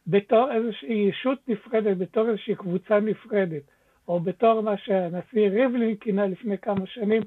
בתור 0.06 0.52
איזושהי 0.52 1.08
ישות 1.08 1.38
נפרדת, 1.48 1.96
בתור 1.96 2.28
איזושהי 2.28 2.54
קבוצה 2.54 3.00
נפרדת. 3.00 3.62
או 4.08 4.20
בתור 4.20 4.60
מה 4.60 4.74
שהנשיא 4.84 5.48
ריבלין 5.48 5.96
כינה 5.96 6.26
לפני 6.26 6.58
כמה 6.58 6.86
שנים 6.86 7.22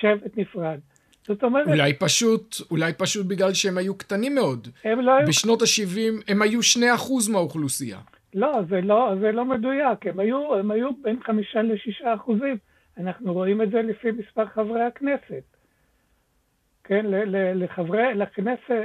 שבט 0.00 0.36
נפרד. 0.36 0.78
זאת 1.26 1.44
אומרת... 1.44 1.68
אולי 1.68 1.94
פשוט, 1.94 2.56
אולי 2.70 2.92
פשוט 2.92 3.26
בגלל 3.26 3.54
שהם 3.54 3.78
היו 3.78 3.98
קטנים 3.98 4.34
מאוד. 4.34 4.68
הם 4.84 5.00
לא 5.00 5.12
היו... 5.12 5.26
בשנות 5.28 5.62
ה-70 5.62 6.22
הם 6.28 6.42
היו 6.42 6.60
2% 6.60 7.32
מהאוכלוסייה. 7.32 7.98
לא, 8.34 8.60
זה 8.68 8.80
לא, 8.80 9.12
זה 9.20 9.32
לא 9.32 9.44
מדויק, 9.44 10.06
הם 10.06 10.20
היו, 10.20 10.54
הם 10.54 10.70
היו 10.70 10.88
בין 11.02 11.16
5 11.22 11.56
ל-6 11.56 12.14
אחוזים. 12.14 12.56
אנחנו 12.98 13.32
רואים 13.32 13.62
את 13.62 13.70
זה 13.70 13.82
לפי 13.82 14.08
מספר 14.10 14.46
חברי 14.46 14.82
הכנסת. 14.82 15.57
כן, 16.88 17.06
לחברי, 17.54 18.14
לכנסת, 18.14 18.84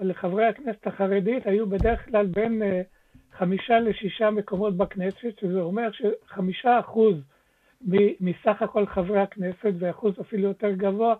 לחברי 0.00 0.46
הכנסת 0.46 0.86
החרדית 0.86 1.46
היו 1.46 1.66
בדרך 1.66 2.04
כלל 2.08 2.26
בין 2.26 2.62
חמישה 3.32 3.80
לשישה 3.80 4.30
מקומות 4.30 4.76
בכנסת, 4.76 5.38
שזה 5.40 5.60
אומר 5.60 5.88
שחמישה 5.92 6.80
אחוז 6.80 7.14
מסך 8.20 8.62
הכל 8.62 8.86
חברי 8.86 9.20
הכנסת 9.20 9.72
ואחוז 9.78 10.20
אפילו 10.20 10.48
יותר 10.48 10.70
גבוה 10.70 11.14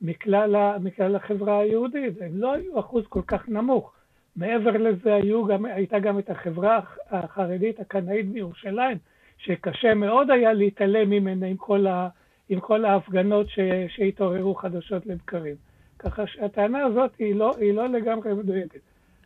מכלל, 0.00 0.76
מכלל 0.82 1.16
החברה 1.16 1.58
היהודית. 1.60 2.14
הם 2.20 2.30
לא 2.32 2.54
היו 2.54 2.80
אחוז 2.80 3.04
כל 3.08 3.22
כך 3.26 3.48
נמוך. 3.48 3.92
מעבר 4.36 4.70
לזה 4.70 5.14
היו 5.14 5.46
גם, 5.46 5.64
הייתה 5.64 5.98
גם 5.98 6.18
את 6.18 6.30
החברה 6.30 6.80
החרדית 7.10 7.80
הקנאית 7.80 8.28
בירושלים, 8.28 8.98
שקשה 9.38 9.94
מאוד 9.94 10.30
היה 10.30 10.52
להתעלם 10.52 11.10
ממנה 11.10 11.46
עם 11.46 11.56
כל, 11.56 11.86
ה, 11.86 12.08
עם 12.50 12.60
כל 12.60 12.84
ההפגנות 12.84 13.46
שהתעוררו 13.88 14.54
חדשות 14.54 15.06
לבקרים. 15.06 15.54
ככה 15.98 16.26
שהטענה 16.26 16.84
הזאת 16.84 17.10
היא 17.18 17.34
לא, 17.34 17.56
היא 17.60 17.74
לא 17.74 17.86
לגמרי 17.88 18.34
מדויקת. 18.34 18.80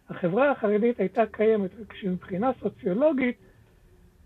החברה 0.09 0.51
החרדית 0.51 1.01
הייתה 1.01 1.27
קיימת, 1.27 1.71
וכשמבחינה 1.81 2.51
סוציולוגית 2.61 3.37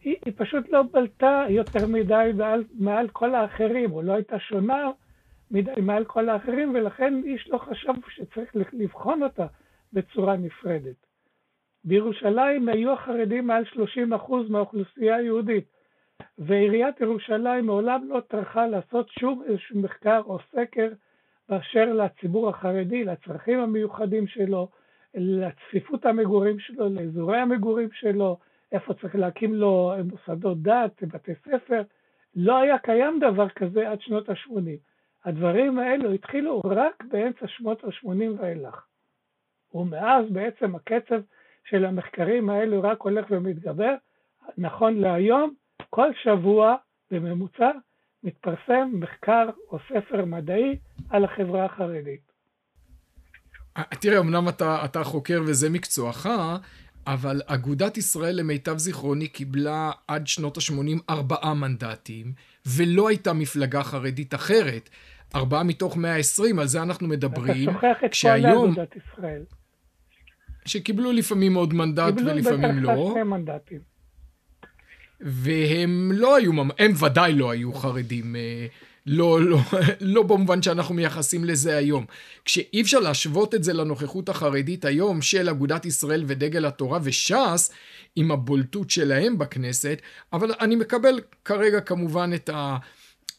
היא, 0.03 0.17
היא 0.25 0.33
פשוט 0.37 0.69
לא 0.69 0.83
בלטה 0.93 1.47
יותר 1.49 1.87
מדי 1.87 2.31
מעל, 2.35 2.65
מעל 2.75 3.09
כל 3.09 3.35
האחרים, 3.35 3.93
או 3.93 4.03
לא 4.03 4.13
הייתה 4.13 4.39
שונה 4.39 4.91
מדי 5.51 5.81
מעל 5.83 6.05
כל 6.05 6.29
האחרים, 6.29 6.75
ולכן 6.75 7.21
איש 7.25 7.49
לא 7.49 7.59
חשב 7.59 7.93
שצריך 8.09 8.57
לבחון 8.73 9.23
אותה 9.23 9.47
בצורה 9.93 10.37
נפרדת. 10.37 11.07
בירושלים 11.85 12.69
היו 12.69 12.93
החרדים 12.93 13.47
מעל 13.47 13.65
30% 13.65 14.33
מהאוכלוסייה 14.49 15.17
היהודית, 15.17 15.65
ועיריית 16.39 17.01
ירושלים 17.01 17.67
מעולם 17.67 18.09
לא 18.09 18.21
טרחה 18.21 18.67
לעשות 18.67 19.09
שום 19.09 19.43
איזשהו 19.49 19.79
מחקר 19.81 20.21
או 20.27 20.39
סקר 20.53 20.89
באשר 21.49 21.93
לציבור 21.93 22.49
החרדי, 22.49 23.05
לצרכים 23.05 23.59
המיוחדים 23.59 24.27
שלו, 24.27 24.69
לצפיפות 25.15 26.07
המגורים 26.07 26.59
שלו, 26.59 26.89
לאזורי 26.89 27.39
המגורים 27.39 27.89
שלו, 27.93 28.39
איפה 28.73 28.95
צריך 28.95 29.17
להקים 29.17 29.55
לו 29.55 29.93
מוסדות 30.05 30.63
דת, 30.63 31.03
בתי 31.03 31.33
ספר. 31.35 31.83
לא 32.37 32.59
היה 32.59 32.79
קיים 32.79 33.19
דבר 33.21 33.49
כזה 33.49 33.91
עד 33.91 34.01
שנות 34.01 34.29
ה-80. 34.29 34.79
הדברים 35.25 35.79
האלו 35.79 36.13
התחילו 36.13 36.61
רק 36.65 37.05
באמצע 37.05 37.47
שנות 37.47 37.85
ה-80 37.85 38.41
ואילך. 38.41 38.87
ומאז 39.75 40.25
בעצם 40.31 40.75
הקצב 40.75 41.21
של 41.65 41.85
המחקרים 41.85 42.51
האלו 42.51 42.83
רק 42.83 43.01
הולך 43.01 43.27
ומתגבר. 43.31 43.95
נכון 44.59 45.01
להיום, 45.01 45.55
כל 45.91 46.09
שבוע 46.23 46.77
בממוצע 47.11 47.71
מתפרסם 48.23 48.91
מחקר 48.93 49.49
או 49.71 49.79
ספר 49.89 50.25
מדעי 50.25 50.79
על 51.11 51.25
החברה 51.25 51.65
החרדית. 51.65 52.29
תראה, 54.01 54.19
אמנם 54.19 54.49
אתה, 54.49 54.85
אתה 54.85 55.05
חוקר 55.05 55.43
וזה 55.47 55.71
מקצועך, 55.71 56.29
אבל 57.07 57.41
אגודת 57.47 57.97
ישראל 57.97 58.37
למיטב 58.37 58.79
זיכרוני 58.79 59.29
קיבלה 59.29 59.91
עד 60.09 60.27
שנות 60.27 60.57
ה-80 60.57 61.03
ארבעה 61.11 61.55
מנדטים, 61.55 62.33
ולא 62.67 63.09
הייתה 63.09 63.33
מפלגה 63.33 63.83
חרדית 63.83 64.35
אחרת. 64.35 64.91
ארבעה 65.35 65.63
מתוך 65.63 65.97
120, 65.97 66.59
על 66.59 66.67
זה 66.67 66.83
אנחנו 66.83 67.09
מדברים. 67.09 67.71
אתה 67.71 67.79
שוכח 67.79 68.05
את 68.05 68.15
שהיום... 68.15 68.75
כל 68.75 68.81
אגודת 68.81 68.97
ישראל. 68.97 69.43
שקיבלו 70.67 71.13
לפעמים 71.13 71.55
עוד 71.55 71.75
מנדט 71.75 72.15
ולפעמים 72.17 72.79
לא. 72.83 72.89
קיבלו 72.89 73.05
בטח 73.05 73.15
שני 73.15 73.23
מנדטים. 73.23 73.98
והם 75.21 76.11
לא 76.15 76.37
היו, 76.37 76.53
הם 76.79 76.93
ודאי 77.05 77.33
לא 77.33 77.51
היו 77.51 77.73
חרדים. 77.73 78.37
אה, 78.37 78.67
לא, 79.09 79.41
לא, 79.41 79.59
לא 80.15 80.23
במובן 80.23 80.63
שאנחנו 80.63 80.95
מייחסים 80.95 81.45
לזה 81.45 81.77
היום. 81.77 82.05
כשאי 82.45 82.81
אפשר 82.81 83.01
להשוות 83.01 83.55
את 83.55 83.65
זה 83.65 83.73
לנוכחות 83.73 84.29
החרדית 84.29 84.85
היום 84.85 85.23
של 85.23 85.49
אגודת 85.49 85.87
ישראל 85.87 86.25
ודגל 86.27 86.67
התורה 86.67 86.99
וש"ס, 87.03 87.75
עם 88.17 88.31
הבולטות 88.31 88.91
שלהם 88.91 89.39
בכנסת, 89.39 90.03
אבל 90.33 90.51
אני 90.61 90.77
מקבל 90.77 91.21
כרגע 91.45 91.81
כמובן 91.81 92.31
את, 92.35 92.49
ה, 92.49 92.77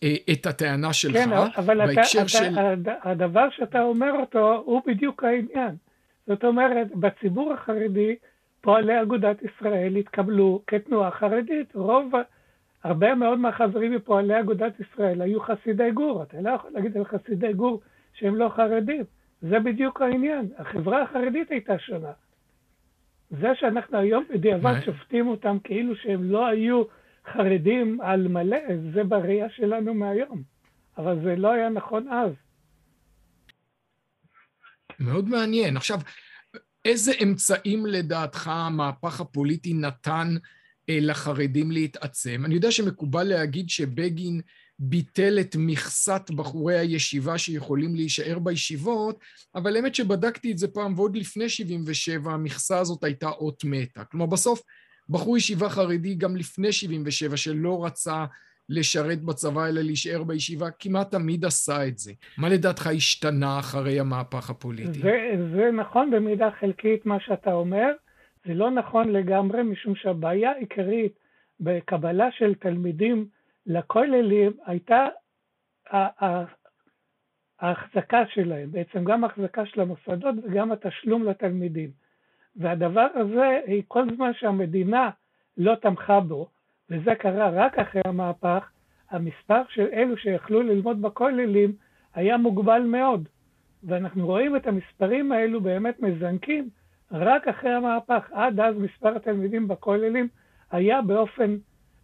אה, 0.03 0.15
את 0.31 0.45
הטענה 0.45 0.93
שלך, 0.93 1.13
כן, 1.13 1.29
אבל 1.57 1.87
בהקשר 1.87 2.19
אתה, 2.19 2.27
של... 2.27 2.53
אתה, 2.53 2.91
הדבר 3.03 3.47
שאתה 3.57 3.81
אומר 3.81 4.11
אותו 4.19 4.63
הוא 4.65 4.81
בדיוק 4.87 5.23
העניין. 5.23 5.75
זאת 6.27 6.43
אומרת, 6.43 6.87
בציבור 6.95 7.53
החרדי, 7.53 8.15
פועלי 8.61 9.01
אגודת 9.01 9.37
ישראל 9.41 9.95
התקבלו 9.95 10.61
כתנועה 10.67 11.11
חרדית. 11.11 11.75
רוב... 11.75 12.11
הרבה 12.83 13.15
מאוד 13.15 13.39
מהחברים 13.39 13.95
בפועלי 13.95 14.39
אגודת 14.39 14.73
ישראל 14.79 15.21
היו 15.21 15.41
חסידי 15.41 15.91
גור. 15.91 16.23
אתה 16.23 16.41
לא 16.41 16.49
יכול 16.49 16.71
להגיד 16.73 16.97
על 16.97 17.05
חסידי 17.05 17.53
גור 17.53 17.81
שהם 18.13 18.35
לא 18.35 18.49
חרדים. 18.55 19.03
זה 19.41 19.59
בדיוק 19.59 20.01
העניין. 20.01 20.49
החברה 20.57 21.01
החרדית 21.01 21.51
הייתה 21.51 21.79
שונה. 21.79 22.11
זה 23.29 23.47
שאנחנו 23.55 23.97
היום 23.97 24.23
בדיעבד 24.33 24.81
שופטים 24.85 25.27
אותם 25.27 25.57
כאילו 25.63 25.95
שהם 25.95 26.31
לא 26.31 26.47
היו 26.47 26.83
חרדים 27.33 28.01
על 28.01 28.27
מלא, 28.27 28.57
זה 28.93 29.03
בראייה 29.03 29.49
שלנו 29.49 29.93
מהיום, 29.93 30.41
אבל 30.97 31.19
זה 31.23 31.35
לא 31.35 31.51
היה 31.51 31.69
נכון 31.69 32.07
אז. 32.07 32.31
מאוד 34.99 35.29
מעניין. 35.29 35.77
עכשיו, 35.77 35.97
איזה 36.89 37.11
אמצעים 37.23 37.85
לדעתך 37.85 38.47
המהפך 38.47 39.21
הפוליטי 39.21 39.73
נתן 39.73 40.35
אה, 40.89 40.97
לחרדים 41.01 41.71
להתעצם? 41.71 42.41
אני 42.45 42.55
יודע 42.55 42.71
שמקובל 42.71 43.23
להגיד 43.23 43.69
שבגין 43.69 44.41
ביטל 44.79 45.39
את 45.39 45.55
מכסת 45.59 46.31
בחורי 46.35 46.77
הישיבה 46.77 47.37
שיכולים 47.37 47.95
להישאר 47.95 48.39
בישיבות, 48.39 49.19
אבל 49.55 49.75
האמת 49.75 49.95
שבדקתי 49.95 50.51
את 50.51 50.57
זה 50.57 50.67
פעם, 50.67 50.93
ועוד 50.99 51.15
לפני 51.15 51.49
77' 51.49 52.31
המכסה 52.31 52.79
הזאת 52.79 53.03
הייתה 53.03 53.29
אות 53.29 53.63
מתה. 53.63 54.03
כלומר, 54.03 54.25
בסוף 54.25 54.61
בחור 55.09 55.37
ישיבה 55.37 55.69
חרדי 55.69 56.15
גם 56.15 56.35
לפני 56.35 56.71
77' 56.71 57.37
שלא 57.37 57.85
רצה 57.85 58.25
לשרת 58.69 59.21
בצבא 59.21 59.67
אלא 59.67 59.81
להישאר 59.81 60.23
בישיבה, 60.23 60.71
כמעט 60.79 61.11
תמיד 61.11 61.45
עשה 61.45 61.87
את 61.87 61.97
זה. 61.97 62.11
מה 62.37 62.49
לדעתך 62.49 62.87
השתנה 62.87 63.59
אחרי 63.59 63.99
המהפך 63.99 64.49
הפוליטי? 64.49 64.99
זה, 64.99 65.31
זה 65.55 65.71
נכון 65.71 66.11
במידה 66.11 66.49
חלקית 66.59 67.05
מה 67.05 67.19
שאתה 67.19 67.53
אומר, 67.53 67.87
זה 68.45 68.53
לא 68.53 68.71
נכון 68.71 69.09
לגמרי, 69.09 69.63
משום 69.63 69.95
שהבעיה 69.95 70.51
העיקרית 70.51 71.13
בקבלה 71.59 72.31
של 72.31 72.55
תלמידים 72.55 73.27
לכוללים 73.65 74.51
הייתה 74.65 75.07
ההחזקה 77.59 78.23
שלהם, 78.33 78.71
בעצם 78.71 79.03
גם 79.03 79.23
ההחזקה 79.23 79.65
של 79.65 79.81
המוסדות 79.81 80.35
וגם 80.43 80.71
התשלום 80.71 81.23
לתלמידים. 81.23 81.89
והדבר 82.55 83.07
הזה, 83.15 83.59
כל 83.87 84.15
זמן 84.15 84.31
שהמדינה 84.39 85.09
לא 85.57 85.75
תמכה 85.75 86.19
בו, 86.19 86.49
וזה 86.89 87.15
קרה 87.15 87.49
רק 87.49 87.79
אחרי 87.79 88.01
המהפך, 88.05 88.69
המספר 89.09 89.61
של 89.69 89.87
אלו 89.93 90.17
שיכלו 90.17 90.61
ללמוד 90.61 91.01
בכוללים 91.01 91.73
היה 92.15 92.37
מוגבל 92.37 92.81
מאוד. 92.81 93.27
ואנחנו 93.83 94.25
רואים 94.25 94.55
את 94.55 94.67
המספרים 94.67 95.31
האלו 95.31 95.61
באמת 95.61 95.99
מזנקים 95.99 96.69
רק 97.11 97.47
אחרי 97.47 97.73
המהפך. 97.73 98.29
עד 98.31 98.59
אז 98.59 98.75
מספר 98.77 99.15
התלמידים 99.15 99.67
בכוללים 99.67 100.27
היה 100.71 101.01
באופן, 101.01 101.57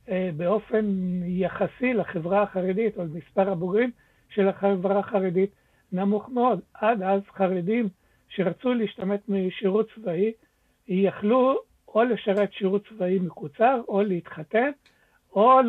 אה, 0.10 0.30
באופן 0.38 0.86
יחסי 1.26 1.94
לחברה 1.94 2.42
החרדית, 2.42 2.98
או 2.98 3.04
למספר 3.04 3.52
הבוגרים 3.52 3.92
של 4.30 4.48
החברה 4.48 5.00
החרדית, 5.00 5.50
נמוך 5.92 6.30
מאוד. 6.30 6.60
עד 6.74 7.02
אז 7.02 7.22
חרדים 7.34 7.90
שרצו 8.30 8.74
להשתמט 8.74 9.22
משירות 9.30 9.88
צבאי, 9.96 10.32
יכלו 10.88 11.60
או 11.96 12.04
לשרת 12.04 12.54
שירות 12.54 12.88
צבאי 12.90 13.20
מקוצר, 13.20 13.82
או 13.88 14.02
להתחתן, 14.02 14.72
או 15.36 15.60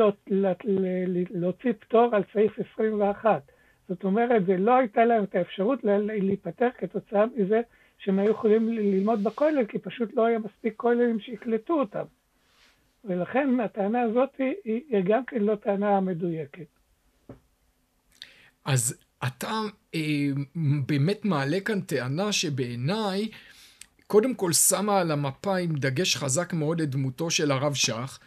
להוציא 1.31 1.73
פטור 1.81 2.15
על 2.15 2.23
סעיף 2.33 2.53
21. 2.75 3.43
זאת 3.89 4.05
אומרת, 4.05 4.47
זה 4.47 4.57
לא 4.57 4.77
הייתה 4.77 5.05
להם 5.05 5.25
את 5.25 5.35
האפשרות 5.35 5.79
להיפטר 5.85 6.69
כתוצאה 6.79 7.25
מזה 7.37 7.61
שהם 7.99 8.19
היו 8.19 8.31
יכולים 8.31 8.69
ללמוד 8.69 9.25
בכולל, 9.25 9.65
כי 9.65 9.79
פשוט 9.79 10.15
לא 10.15 10.27
היה 10.27 10.39
מספיק 10.39 10.75
כוללים 10.77 11.21
שיקלטו 11.21 11.81
אותם. 11.81 12.05
ולכן 13.05 13.61
הטענה 13.61 14.03
הזאת 14.03 14.31
היא, 14.39 14.55
היא 14.65 15.03
גם 15.05 15.25
כן 15.25 15.43
לא 15.43 15.55
טענה 15.55 16.01
מדויקת. 16.01 16.67
אז 18.65 19.03
אתה 19.27 19.61
אה, 19.95 20.29
באמת 20.87 21.25
מעלה 21.25 21.61
כאן 21.61 21.81
טענה 21.81 22.33
שבעיניי 22.33 23.29
קודם 24.07 24.35
כל 24.35 24.53
שמה 24.53 25.01
על 25.01 25.11
המפה 25.11 25.57
עם 25.57 25.75
דגש 25.77 26.17
חזק 26.17 26.53
מאוד 26.53 26.81
את 26.81 26.91
דמותו 26.91 27.31
של 27.31 27.51
הרב 27.51 27.75
שך, 27.75 28.19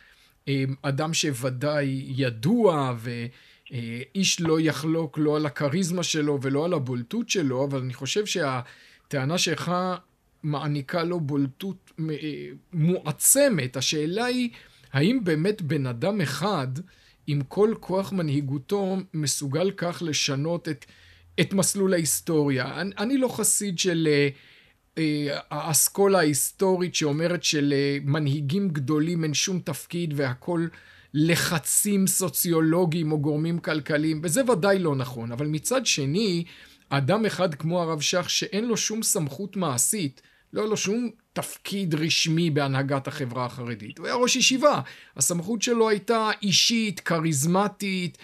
אה, 0.48 0.64
אדם 0.82 1.14
שוודאי 1.14 2.04
ידוע 2.08 2.96
ואיש 3.72 4.42
לא 4.42 4.60
יחלוק 4.60 5.18
לא 5.18 5.36
על 5.36 5.46
הכריזמה 5.46 6.04
שלו 6.04 6.40
ולא 6.42 6.66
על 6.66 6.74
הבולטות 6.74 7.30
שלו, 7.30 7.66
אבל 7.66 7.80
אני 7.80 7.94
חושב 7.94 8.26
שהטענה 8.26 9.38
שלך 9.38 9.72
מעניקה 10.44 11.04
לו 11.04 11.20
בולטות 11.20 11.92
אה, 12.00 12.06
מועצמת. 12.74 13.78
השאלה 13.78 14.26
היא, 14.26 14.50
האם 14.94 15.24
באמת 15.24 15.62
בן 15.62 15.86
אדם 15.86 16.22
אחד, 16.22 16.68
עם 17.28 17.42
כל 17.42 17.74
כוח 17.80 18.12
מנהיגותו, 18.12 18.98
מסוגל 19.14 19.72
כך 19.72 20.04
לשנות 20.06 20.70
את, 20.70 20.86
את 21.40 21.54
מסלול 21.54 21.94
ההיסטוריה? 21.94 22.82
אני, 22.82 22.92
אני 22.98 23.18
לא 23.18 23.28
חסיד 23.28 23.80
של... 23.80 24.08
Uh, 24.08 24.49
האסכולה 25.52 26.20
ההיסטורית 26.20 26.96
שאומרת 26.96 27.44
שלמנהיגים 27.44 28.70
גדולים 28.70 29.24
אין 29.24 29.34
שום 29.34 29.60
תפקיד 29.60 30.14
והכל 30.16 30.68
לחצים 31.14 32.08
סוציולוגיים 32.08 33.12
או 33.12 33.20
גורמים 33.20 33.60
כלכליים, 33.60 34.22
וזה 34.24 34.52
ודאי 34.52 34.80
לא 34.80 34.96
נכון. 34.96 35.32
אבל 35.32 35.48
מצד 35.48 35.86
שני, 35.86 36.44
אדם 36.90 37.26
אחד 37.26 37.56
כמו 37.56 37.82
הרב 37.82 38.02
שך 38.02 38.30
שאין 38.30 38.66
לו 38.66 38.78
שום 38.78 39.04
סמכות 39.04 39.56
מעשית, 39.56 40.22
לא 40.54 40.62
היה 40.62 40.70
לו 40.70 40.78
שום 40.78 41.10
תפקיד 41.34 41.96
רשמי 41.96 42.50
בהנהגת 42.50 43.08
החברה 43.08 43.46
החרדית. 43.46 43.98
הוא 43.98 44.06
היה 44.08 44.16
ראש 44.16 44.36
ישיבה. 44.36 44.82
הסמכות 45.18 45.62
שלו 45.62 45.90
הייתה 45.90 46.30
אישית, 46.42 47.00
כריזמטית, 47.00 48.18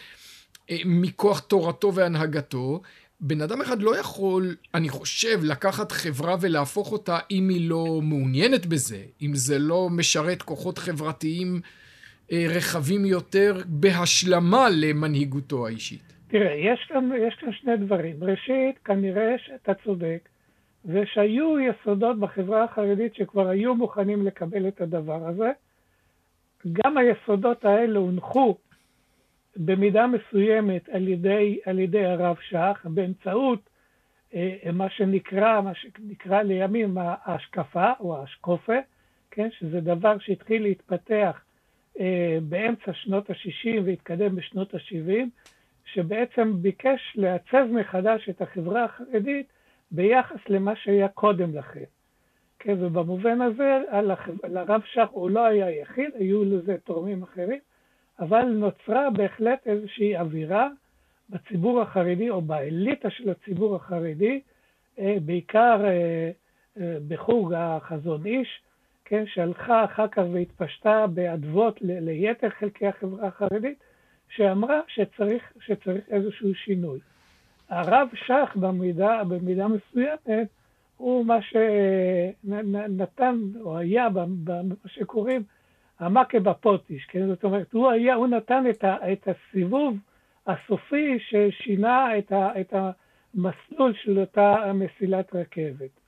אה, 0.69 0.77
מכוח 0.85 1.39
תורתו 1.39 1.93
והנהגתו, 1.95 2.81
בן 3.19 3.41
אדם 3.41 3.61
אחד 3.61 3.81
לא 3.81 3.99
יכול, 3.99 4.55
אני 4.73 4.89
חושב, 4.89 5.39
לקחת 5.43 5.91
חברה 5.91 6.35
ולהפוך 6.41 6.91
אותה 6.91 7.17
אם 7.31 7.49
היא 7.49 7.69
לא 7.69 7.99
מעוניינת 8.03 8.65
בזה, 8.65 9.03
אם 9.21 9.31
זה 9.33 9.59
לא 9.59 9.87
משרת 9.91 10.41
כוחות 10.41 10.77
חברתיים 10.77 11.61
אה, 12.31 12.45
רחבים 12.49 13.05
יותר 13.05 13.57
בהשלמה 13.65 14.67
למנהיגותו 14.69 15.67
האישית. 15.67 16.13
תראה, 16.27 16.53
יש 16.53 16.85
כאן, 16.89 17.09
יש 17.27 17.35
כאן 17.35 17.51
שני 17.51 17.77
דברים. 17.77 18.23
ראשית, 18.23 18.77
כנראה 18.85 19.35
שאתה 19.37 19.73
צודק, 19.83 20.29
ושהיו 20.85 21.55
יסודות 21.59 22.19
בחברה 22.19 22.63
החרדית 22.63 23.15
שכבר 23.15 23.47
היו 23.47 23.75
מוכנים 23.75 24.25
לקבל 24.25 24.67
את 24.67 24.81
הדבר 24.81 25.27
הזה. 25.27 25.51
גם 26.71 26.97
היסודות 26.97 27.65
האלה 27.65 27.99
הונחו 27.99 28.57
במידה 29.57 30.07
מסוימת 30.07 30.89
על 30.89 31.07
ידי, 31.07 31.59
על 31.65 31.79
ידי 31.79 32.05
הרב 32.05 32.35
שך 32.49 32.85
באמצעות 32.89 33.69
אה, 34.35 34.57
מה 34.73 34.89
שנקרא, 34.89 35.61
מה 35.61 35.75
שנקרא 35.75 36.41
לימים 36.41 36.97
ההשקפה 36.97 37.91
או 37.99 38.17
האשקופה, 38.17 38.77
כן, 39.31 39.49
שזה 39.51 39.81
דבר 39.81 40.17
שהתחיל 40.19 40.63
להתפתח 40.63 41.41
אה, 41.99 42.37
באמצע 42.49 42.93
שנות 42.93 43.29
ה-60 43.29 43.81
והתקדם 43.85 44.35
בשנות 44.35 44.73
ה-70, 44.73 45.25
שבעצם 45.85 46.61
ביקש 46.61 47.13
לעצב 47.15 47.65
מחדש 47.71 48.29
את 48.29 48.41
החברה 48.41 48.83
החרדית 48.83 49.47
ביחס 49.91 50.39
למה 50.49 50.75
שהיה 50.75 51.07
קודם 51.07 51.55
לכן. 51.55 51.83
כן, 52.59 52.75
ובמובן 52.79 53.41
הזה, 53.41 53.81
על 53.89 54.11
הרב 54.57 54.81
שך 54.85 55.07
הוא 55.11 55.29
לא 55.29 55.45
היה 55.45 55.71
יחיד, 55.81 56.09
היו 56.15 56.43
לזה 56.43 56.75
תורמים 56.83 57.23
אחרים, 57.23 57.59
אבל 58.19 58.45
נוצרה 58.45 59.09
בהחלט 59.09 59.67
איזושהי 59.67 60.17
אווירה 60.17 60.67
בציבור 61.29 61.81
החרדי 61.81 62.29
או 62.29 62.41
באליטה 62.41 63.09
של 63.09 63.29
הציבור 63.29 63.75
החרדי, 63.75 64.41
אה, 64.99 65.17
בעיקר 65.25 65.85
אה, 65.85 66.31
אה, 66.79 66.97
בחוג 67.07 67.53
החזון 67.57 68.25
איש, 68.25 68.61
כן, 69.05 69.23
שהלכה 69.27 69.85
אחר 69.85 70.07
כך 70.07 70.23
והתפשטה 70.33 71.07
באדוות 71.07 71.77
ליתר 71.81 72.49
חלקי 72.49 72.87
החברה 72.87 73.27
החרדית, 73.27 73.79
שאמרה 74.29 74.79
שצריך, 74.87 75.43
שצריך 75.59 76.09
איזשהו 76.09 76.55
שינוי. 76.55 76.99
הרב 77.69 78.07
שך 78.13 78.55
במידה, 78.55 79.23
במידה 79.23 79.67
מסוימת 79.67 80.47
הוא 80.97 81.25
מה 81.25 81.37
שנתן 81.41 83.35
או 83.61 83.77
היה 83.77 84.09
במה 84.09 84.75
שקוראים 84.85 85.43
המכה 85.99 86.39
בפוטיש, 86.39 87.05
כן? 87.05 87.27
זאת 87.27 87.43
אומרת, 87.43 87.73
הוא, 87.73 87.89
היה, 87.91 88.15
הוא 88.15 88.27
נתן 88.27 88.63
את, 88.69 88.83
ה, 88.83 89.11
את 89.13 89.27
הסיבוב 89.27 89.97
הסופי 90.47 91.19
ששינה 91.19 92.17
את, 92.17 92.31
ה, 92.31 92.61
את 92.61 92.73
המסלול 92.73 93.93
של 94.03 94.19
אותה 94.19 94.73
מסילת 94.73 95.35
רכבת. 95.35 95.99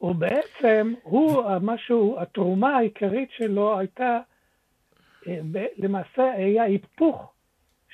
ובעצם 0.00 0.94
הוא, 1.02 1.42
משהו, 1.60 2.20
התרומה 2.20 2.76
העיקרית 2.76 3.30
שלו 3.30 3.78
הייתה, 3.78 4.18
אה, 5.28 5.40
למעשה 5.76 6.32
היה 6.32 6.62
היפוך 6.62 7.32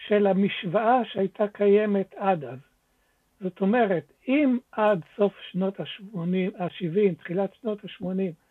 של 0.07 0.27
המשוואה 0.27 1.05
שהייתה 1.05 1.49
קיימת 1.49 2.15
עד 2.17 2.45
אז. 2.45 2.59
זאת 3.41 3.61
אומרת, 3.61 4.13
אם 4.29 4.59
עד 4.73 5.01
סוף 5.17 5.33
שנות 5.51 5.81
ה-80, 5.81 6.63
ה-70, 6.63 7.15
תחילת 7.19 7.55
שנות 7.55 7.85
ה-80, 7.85 8.46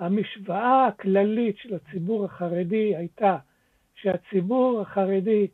המשוואה 0.00 0.86
הכללית 0.86 1.56
של 1.58 1.74
הציבור 1.74 2.24
החרדי 2.24 2.96
הייתה 2.96 3.36
שהציבור 3.94 4.80
החרדי 4.80 5.46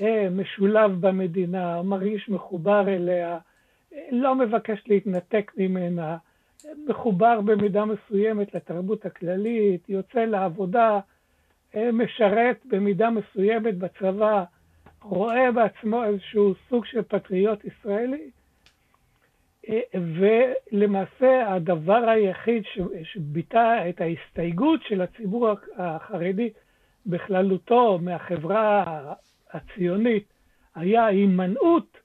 אה, 0.00 0.28
משולב 0.30 1.06
במדינה, 1.06 1.82
מרגיש 1.82 2.28
מחובר 2.28 2.88
אליה, 2.88 3.38
לא 4.10 4.34
מבקש 4.34 4.82
להתנתק 4.86 5.52
ממנה, 5.56 6.16
מחובר 6.88 7.40
במידה 7.40 7.84
מסוימת 7.84 8.54
לתרבות 8.54 9.06
הכללית, 9.06 9.88
יוצא 9.88 10.24
לעבודה, 10.24 11.00
משרת 11.92 12.56
במידה 12.64 13.10
מסוימת 13.10 13.78
בצבא, 13.78 14.44
רואה 15.02 15.52
בעצמו 15.52 16.04
איזשהו 16.04 16.54
סוג 16.68 16.84
של 16.84 17.02
פטריוט 17.02 17.64
ישראלי, 17.64 18.30
ולמעשה 19.94 21.54
הדבר 21.54 22.08
היחיד 22.08 22.62
שביטא 23.02 23.88
את 23.88 24.00
ההסתייגות 24.00 24.80
של 24.82 25.00
הציבור 25.00 25.48
החרדי 25.76 26.50
בכללותו 27.06 27.98
מהחברה 28.02 29.14
הציונית 29.50 30.24
היה 30.74 31.06
הימנעות 31.06 31.96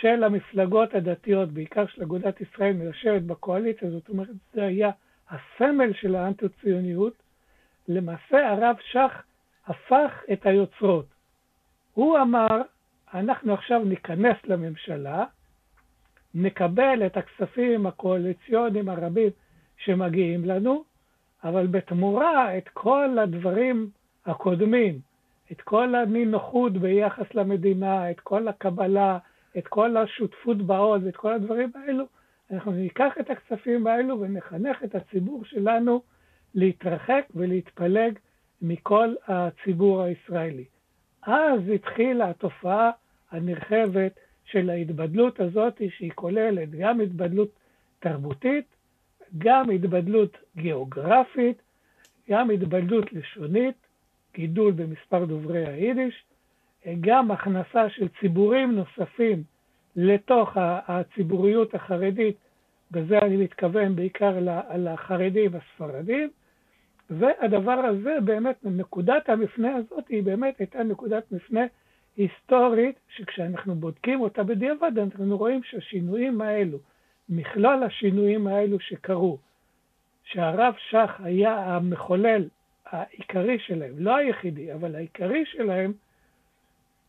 של 0.00 0.24
המפלגות 0.24 0.94
הדתיות, 0.94 1.48
בעיקר 1.52 1.86
של 1.86 2.02
אגודת 2.02 2.40
ישראל, 2.40 2.72
מלשבת 2.72 3.22
בקואליציה, 3.22 3.90
זאת 3.90 4.08
אומרת, 4.08 4.28
זה 4.52 4.64
היה 4.64 4.90
הסמל 5.30 5.92
של 5.92 6.14
האנטי-ציוניות. 6.14 7.14
למעשה 7.88 8.48
הרב 8.48 8.76
שך 8.90 9.22
הפך 9.66 10.22
את 10.32 10.46
היוצרות. 10.46 11.06
הוא 11.92 12.18
אמר, 12.18 12.62
אנחנו 13.14 13.54
עכשיו 13.54 13.84
ניכנס 13.84 14.36
לממשלה, 14.44 15.24
נקבל 16.34 17.06
את 17.06 17.16
הכספים 17.16 17.86
הקואליציוניים 17.86 18.88
הרבים 18.88 19.30
שמגיעים 19.78 20.44
לנו, 20.44 20.84
אבל 21.44 21.66
בתמורה 21.66 22.58
את 22.58 22.68
כל 22.68 23.18
הדברים 23.22 23.90
הקודמים, 24.26 24.98
את 25.52 25.60
כל 25.60 25.94
הנינוחות 25.94 26.72
ביחס 26.72 27.34
למדינה, 27.34 28.10
את 28.10 28.20
כל 28.20 28.48
הקבלה, 28.48 29.18
את 29.58 29.68
כל 29.68 29.96
השותפות 29.96 30.56
בעוז, 30.56 31.06
את 31.06 31.16
כל 31.16 31.32
הדברים 31.32 31.72
האלו, 31.74 32.04
אנחנו 32.50 32.72
ניקח 32.72 33.12
את 33.20 33.30
הכספים 33.30 33.86
האלו 33.86 34.20
ונחנך 34.20 34.84
את 34.84 34.94
הציבור 34.94 35.44
שלנו 35.44 36.02
להתרחק 36.54 37.24
ולהתפלג 37.34 38.18
מכל 38.62 39.14
הציבור 39.26 40.02
הישראלי. 40.02 40.64
אז 41.22 41.60
התחילה 41.74 42.30
התופעה 42.30 42.90
הנרחבת 43.30 44.12
של 44.52 44.70
ההתבדלות 44.70 45.40
הזאת, 45.40 45.82
שהיא 45.96 46.12
כוללת 46.14 46.70
גם 46.70 47.00
התבדלות 47.00 47.48
תרבותית, 47.98 48.64
גם 49.38 49.70
התבדלות 49.70 50.36
גיאוגרפית, 50.56 51.62
גם 52.30 52.50
התבדלות 52.50 53.12
לשונית, 53.12 53.74
גידול 54.34 54.72
במספר 54.72 55.24
דוברי 55.24 55.66
היידיש, 55.66 56.24
גם 57.00 57.30
הכנסה 57.30 57.90
של 57.90 58.08
ציבורים 58.20 58.74
נוספים 58.74 59.42
לתוך 59.96 60.56
הציבוריות 60.56 61.74
החרדית, 61.74 62.36
בזה 62.90 63.18
אני 63.18 63.36
מתכוון 63.36 63.96
בעיקר 63.96 64.38
לחרדים 64.76 65.50
הספרדים, 65.54 66.30
והדבר 67.10 67.72
הזה 67.72 68.18
באמת, 68.24 68.56
נקודת 68.64 69.28
המפנה 69.28 69.76
הזאת 69.76 70.08
היא 70.08 70.22
באמת 70.22 70.58
הייתה 70.58 70.82
נקודת 70.82 71.32
מפנה 71.32 71.66
היסטורית, 72.16 72.96
שכשאנחנו 73.16 73.74
בודקים 73.74 74.20
אותה 74.20 74.42
בדיעבד, 74.42 74.92
אנחנו 74.98 75.38
רואים 75.38 75.60
שהשינויים 75.64 76.40
האלו, 76.40 76.78
מכלול 77.28 77.82
השינויים 77.82 78.46
האלו 78.46 78.80
שקרו, 78.80 79.38
שהרב 80.24 80.74
שך 80.90 81.10
היה 81.18 81.54
המחולל 81.54 82.48
העיקרי 82.86 83.58
שלהם, 83.66 83.94
לא 83.98 84.16
היחידי, 84.16 84.74
אבל 84.74 84.94
העיקרי 84.94 85.44
שלהם, 85.46 85.92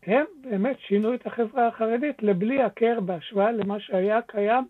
הם 0.02 0.24
באמת 0.42 0.76
שינו 0.88 1.14
את 1.14 1.26
החברה 1.26 1.68
החרדית 1.68 2.22
לבלי 2.22 2.62
הכר 2.62 3.00
בהשוואה 3.00 3.52
למה 3.52 3.80
שהיה 3.80 4.22
קיים 4.22 4.64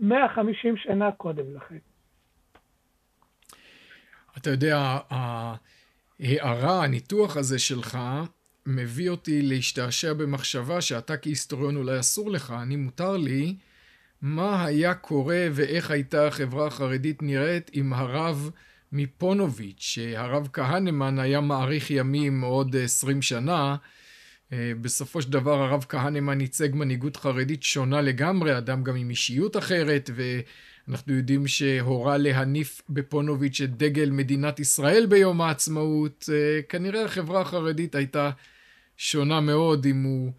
150 0.00 0.76
שנה 0.76 1.12
קודם 1.12 1.56
לכן. 1.56 1.78
אתה 4.38 4.50
יודע, 4.50 4.98
ההערה, 5.10 6.84
הניתוח 6.84 7.36
הזה 7.36 7.58
שלך, 7.58 7.98
מביא 8.66 9.10
אותי 9.10 9.42
להשתעשע 9.42 10.12
במחשבה 10.12 10.80
שאתה 10.80 11.16
כהיסטוריון 11.16 11.76
אולי 11.76 12.00
אסור 12.00 12.30
לך, 12.30 12.54
אני 12.62 12.76
מותר 12.76 13.16
לי, 13.16 13.56
מה 14.22 14.64
היה 14.64 14.94
קורה 14.94 15.46
ואיך 15.52 15.90
הייתה 15.90 16.26
החברה 16.26 16.66
החרדית 16.66 17.22
נראית 17.22 17.70
אם 17.74 17.92
הרב 17.92 18.50
מפונוביץ', 18.92 19.80
שהרב 19.80 20.48
כהנמן 20.52 21.18
היה 21.18 21.40
מאריך 21.40 21.90
ימים 21.90 22.40
עוד 22.40 22.76
עשרים 22.76 23.22
שנה, 23.22 23.76
אה, 24.52 24.72
בסופו 24.80 25.22
של 25.22 25.30
דבר 25.30 25.62
הרב 25.62 25.84
כהנמן 25.88 26.40
ייצג 26.40 26.68
מנהיגות 26.74 27.16
חרדית 27.16 27.62
שונה 27.62 28.00
לגמרי, 28.00 28.58
אדם 28.58 28.84
גם 28.84 28.96
עם 28.96 29.10
אישיות 29.10 29.56
אחרת, 29.56 30.10
ואנחנו 30.14 31.14
יודעים 31.14 31.46
שהורה 31.46 32.16
להניף 32.16 32.82
בפונוביץ' 32.88 33.60
את 33.60 33.76
דגל 33.76 34.10
מדינת 34.10 34.60
ישראל 34.60 35.06
ביום 35.06 35.40
העצמאות. 35.40 36.28
אה, 36.32 36.62
כנראה 36.68 37.04
החברה 37.04 37.40
החרדית 37.40 37.94
הייתה 37.94 38.30
שונה 39.02 39.40
מאוד 39.40 39.86
אם 39.86 40.02
הוא, 40.02 40.32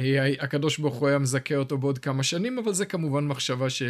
אה, 0.00 0.32
הקדוש 0.40 0.78
ברוך 0.78 0.94
הוא 0.94 1.08
היה 1.08 1.18
מזכה 1.18 1.56
אותו 1.56 1.78
בעוד 1.78 1.98
כמה 1.98 2.22
שנים, 2.22 2.58
אבל 2.58 2.72
זה 2.72 2.86
כמובן 2.86 3.26
מחשבה 3.26 3.70
ש... 3.70 3.82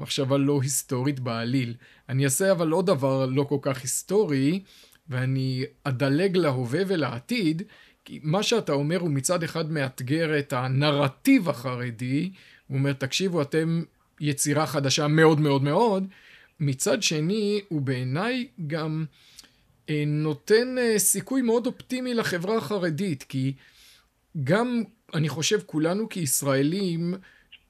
מחשבה 0.00 0.38
לא 0.38 0.60
היסטורית 0.62 1.20
בעליל. 1.20 1.74
אני 2.08 2.24
אעשה 2.24 2.52
אבל 2.52 2.70
עוד 2.70 2.86
דבר 2.86 3.26
לא 3.26 3.42
כל 3.42 3.58
כך 3.62 3.82
היסטורי, 3.82 4.62
ואני 5.08 5.64
אדלג 5.84 6.36
להווה 6.36 6.80
ולעתיד, 6.86 7.62
כי 8.04 8.20
מה 8.22 8.42
שאתה 8.42 8.72
אומר 8.72 8.98
הוא 9.00 9.10
מצד 9.10 9.42
אחד 9.42 9.70
מאתגר 9.70 10.38
את 10.38 10.52
הנרטיב 10.52 11.48
החרדי, 11.48 12.30
הוא 12.66 12.78
אומר, 12.78 12.92
תקשיבו, 12.92 13.42
אתם 13.42 13.82
יצירה 14.20 14.66
חדשה 14.66 15.08
מאוד 15.08 15.40
מאוד 15.40 15.62
מאוד, 15.62 16.06
מצד 16.60 17.02
שני, 17.02 17.60
הוא 17.68 17.80
בעיניי 17.80 18.48
גם 18.66 19.04
נותן 20.06 20.78
אה, 20.78 20.98
סיכוי 20.98 21.42
מאוד 21.42 21.66
אופטימי 21.66 22.14
לחברה 22.14 22.56
החרדית, 22.56 23.22
כי 23.22 23.52
גם, 24.44 24.82
אני 25.14 25.28
חושב, 25.28 25.60
כולנו 25.66 26.08
כישראלים, 26.08 27.14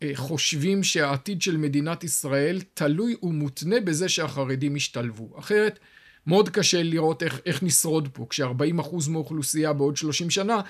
אה, 0.02 0.10
חושבים 0.14 0.82
שהעתיד 0.82 1.42
של 1.42 1.56
מדינת 1.56 2.04
ישראל 2.04 2.60
תלוי 2.74 3.16
ומותנה 3.22 3.80
בזה 3.80 4.08
שהחרדים 4.08 4.76
ישתלבו. 4.76 5.38
אחרת, 5.38 5.78
מאוד 6.26 6.48
קשה 6.48 6.82
לראות 6.82 7.22
איך, 7.22 7.40
איך 7.46 7.62
נשרוד 7.62 8.08
פה, 8.12 8.26
כש-40% 8.30 9.10
מהאוכלוסייה 9.10 9.72
בעוד 9.72 9.96
30 9.96 10.30
שנה 10.30 10.60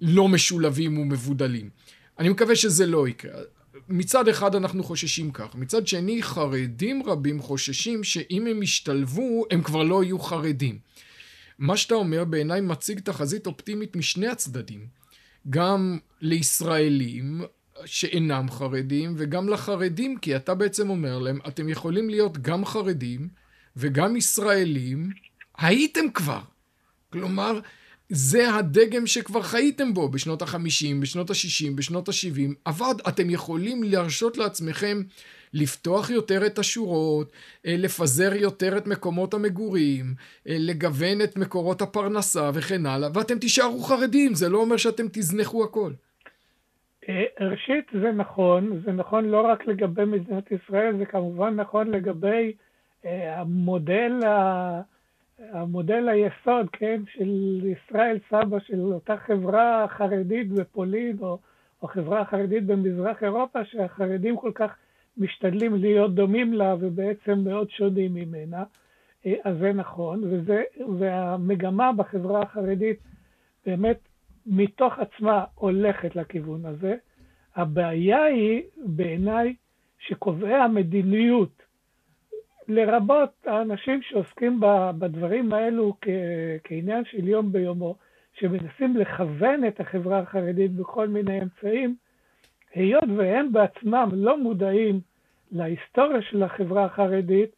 לא 0.00 0.28
משולבים 0.28 0.98
ומבודלים. 0.98 1.70
אני 2.18 2.28
מקווה 2.28 2.56
שזה 2.56 2.86
לא 2.86 3.08
יקרה. 3.08 3.40
מצד 3.88 4.28
אחד 4.28 4.54
אנחנו 4.54 4.84
חוששים 4.84 5.30
כך, 5.30 5.54
מצד 5.54 5.86
שני 5.86 6.22
חרדים 6.22 7.02
רבים 7.06 7.40
חוששים 7.40 8.04
שאם 8.04 8.46
הם 8.46 8.62
ישתלבו 8.62 9.44
הם 9.50 9.62
כבר 9.62 9.82
לא 9.82 10.04
יהיו 10.04 10.18
חרדים. 10.18 10.78
מה 11.58 11.76
שאתה 11.76 11.94
אומר 11.94 12.24
בעיניי 12.24 12.60
מציג 12.60 13.00
תחזית 13.00 13.46
אופטימית 13.46 13.96
משני 13.96 14.28
הצדדים. 14.28 14.86
גם 15.50 15.98
לישראלים 16.20 17.42
שאינם 17.84 18.50
חרדים 18.50 19.14
וגם 19.16 19.48
לחרדים, 19.48 20.18
כי 20.18 20.36
אתה 20.36 20.54
בעצם 20.54 20.90
אומר 20.90 21.18
להם, 21.18 21.38
אתם 21.48 21.68
יכולים 21.68 22.10
להיות 22.10 22.38
גם 22.38 22.64
חרדים 22.64 23.28
וגם 23.76 24.16
ישראלים, 24.16 25.10
הייתם 25.58 26.10
כבר. 26.14 26.40
כלומר, 27.12 27.60
זה 28.08 28.54
הדגם 28.54 29.06
שכבר 29.06 29.42
חייתם 29.42 29.94
בו 29.94 30.08
בשנות 30.08 30.42
החמישים, 30.42 31.00
בשנות 31.00 31.30
השישים, 31.30 31.76
בשנות 31.76 32.08
השבעים, 32.08 32.54
עבד. 32.64 32.94
אתם 33.08 33.30
יכולים 33.30 33.82
להרשות 33.82 34.36
לעצמכם 34.36 35.02
לפתוח 35.54 36.10
יותר 36.10 36.46
את 36.46 36.58
השורות, 36.58 37.32
אה, 37.66 37.74
לפזר 37.78 38.34
יותר 38.34 38.76
את 38.76 38.86
מקומות 38.86 39.34
המגורים, 39.34 40.04
אה, 40.48 40.56
לגוון 40.58 41.22
את 41.24 41.36
מקורות 41.36 41.82
הפרנסה 41.82 42.50
וכן 42.54 42.86
הלאה, 42.86 43.08
ואתם 43.14 43.38
תישארו 43.38 43.78
חרדים, 43.78 44.34
זה 44.34 44.48
לא 44.48 44.58
אומר 44.58 44.76
שאתם 44.76 45.06
תזנחו 45.12 45.64
הכל. 45.64 45.90
אה, 47.08 47.24
ראשית, 47.40 47.84
זה 48.02 48.12
נכון, 48.12 48.82
זה 48.84 48.92
נכון 48.92 49.24
לא 49.24 49.40
רק 49.40 49.66
לגבי 49.66 50.04
מדינת 50.04 50.52
ישראל, 50.52 50.96
זה 50.98 51.06
כמובן 51.06 51.54
נכון 51.54 51.90
לגבי 51.90 52.52
המודל, 53.04 54.12
המודל 55.38 56.08
היסוד, 56.08 56.70
כן, 56.72 57.02
של 57.12 57.60
ישראל 57.64 58.18
סבא, 58.30 58.58
של 58.60 58.80
אותה 58.80 59.16
חברה 59.16 59.86
חרדית 59.88 60.52
בפולין, 60.52 61.16
או, 61.20 61.38
או 61.82 61.88
חברה 61.88 62.24
חרדית 62.24 62.66
במזרח 62.66 63.22
אירופה, 63.22 63.64
שהחרדים 63.64 64.36
כל 64.36 64.52
כך 64.54 64.76
משתדלים 65.16 65.74
להיות 65.74 66.14
דומים 66.14 66.52
לה 66.52 66.74
ובעצם 66.80 67.38
מאוד 67.44 67.70
שונים 67.70 68.14
ממנה. 68.14 68.64
אה, 69.26 69.34
אז 69.44 69.56
זה 69.58 69.72
נכון, 69.72 70.24
וזה, 70.24 70.62
והמגמה 70.98 71.92
בחברה 71.92 72.42
החרדית 72.42 72.98
באמת 73.66 73.98
מתוך 74.46 74.98
עצמה 74.98 75.44
הולכת 75.54 76.16
לכיוון 76.16 76.66
הזה. 76.66 76.96
הבעיה 77.56 78.24
היא 78.24 78.62
בעיניי 78.86 79.54
שקובעי 79.98 80.54
המדיניות, 80.54 81.62
לרבות 82.68 83.30
האנשים 83.46 84.02
שעוסקים 84.02 84.60
בדברים 84.98 85.52
האלו 85.52 85.94
כעניין 86.64 87.04
של 87.04 87.28
יום 87.28 87.52
ביומו, 87.52 87.94
שמנסים 88.32 88.96
לכוון 88.96 89.64
את 89.68 89.80
החברה 89.80 90.18
החרדית 90.18 90.72
בכל 90.72 91.08
מיני 91.08 91.42
אמצעים, 91.42 91.96
היות 92.74 93.04
והם 93.16 93.52
בעצמם 93.52 94.08
לא 94.12 94.42
מודעים 94.42 95.00
להיסטוריה 95.52 96.22
של 96.22 96.42
החברה 96.42 96.84
החרדית, 96.84 97.50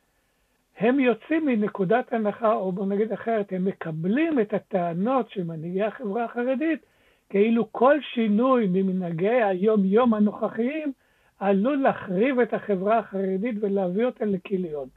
הם 0.79 1.01
יוצאים 1.01 1.47
מנקודת 1.47 2.13
הנחה, 2.13 2.53
או 2.53 2.73
בוא 2.73 2.87
נגיד 2.87 3.13
אחרת, 3.13 3.53
הם 3.53 3.65
מקבלים 3.65 4.41
את 4.41 4.55
הטענות 4.55 5.31
של 5.31 5.45
מנהיגי 5.45 5.83
החברה 5.83 6.25
החרדית, 6.25 6.87
כאילו 7.31 7.73
כל 7.73 7.97
שינוי 8.15 8.67
ממנהגי 8.73 9.43
היום-יום 9.43 10.15
הנוכחיים 10.15 10.93
עלול 11.39 11.77
להחריב 11.77 12.41
את 12.41 12.55
החברה 12.55 12.99
החרדית 12.99 13.55
ולהביא 13.61 14.05
אותה 14.05 14.25
לכיליון. 14.25 14.89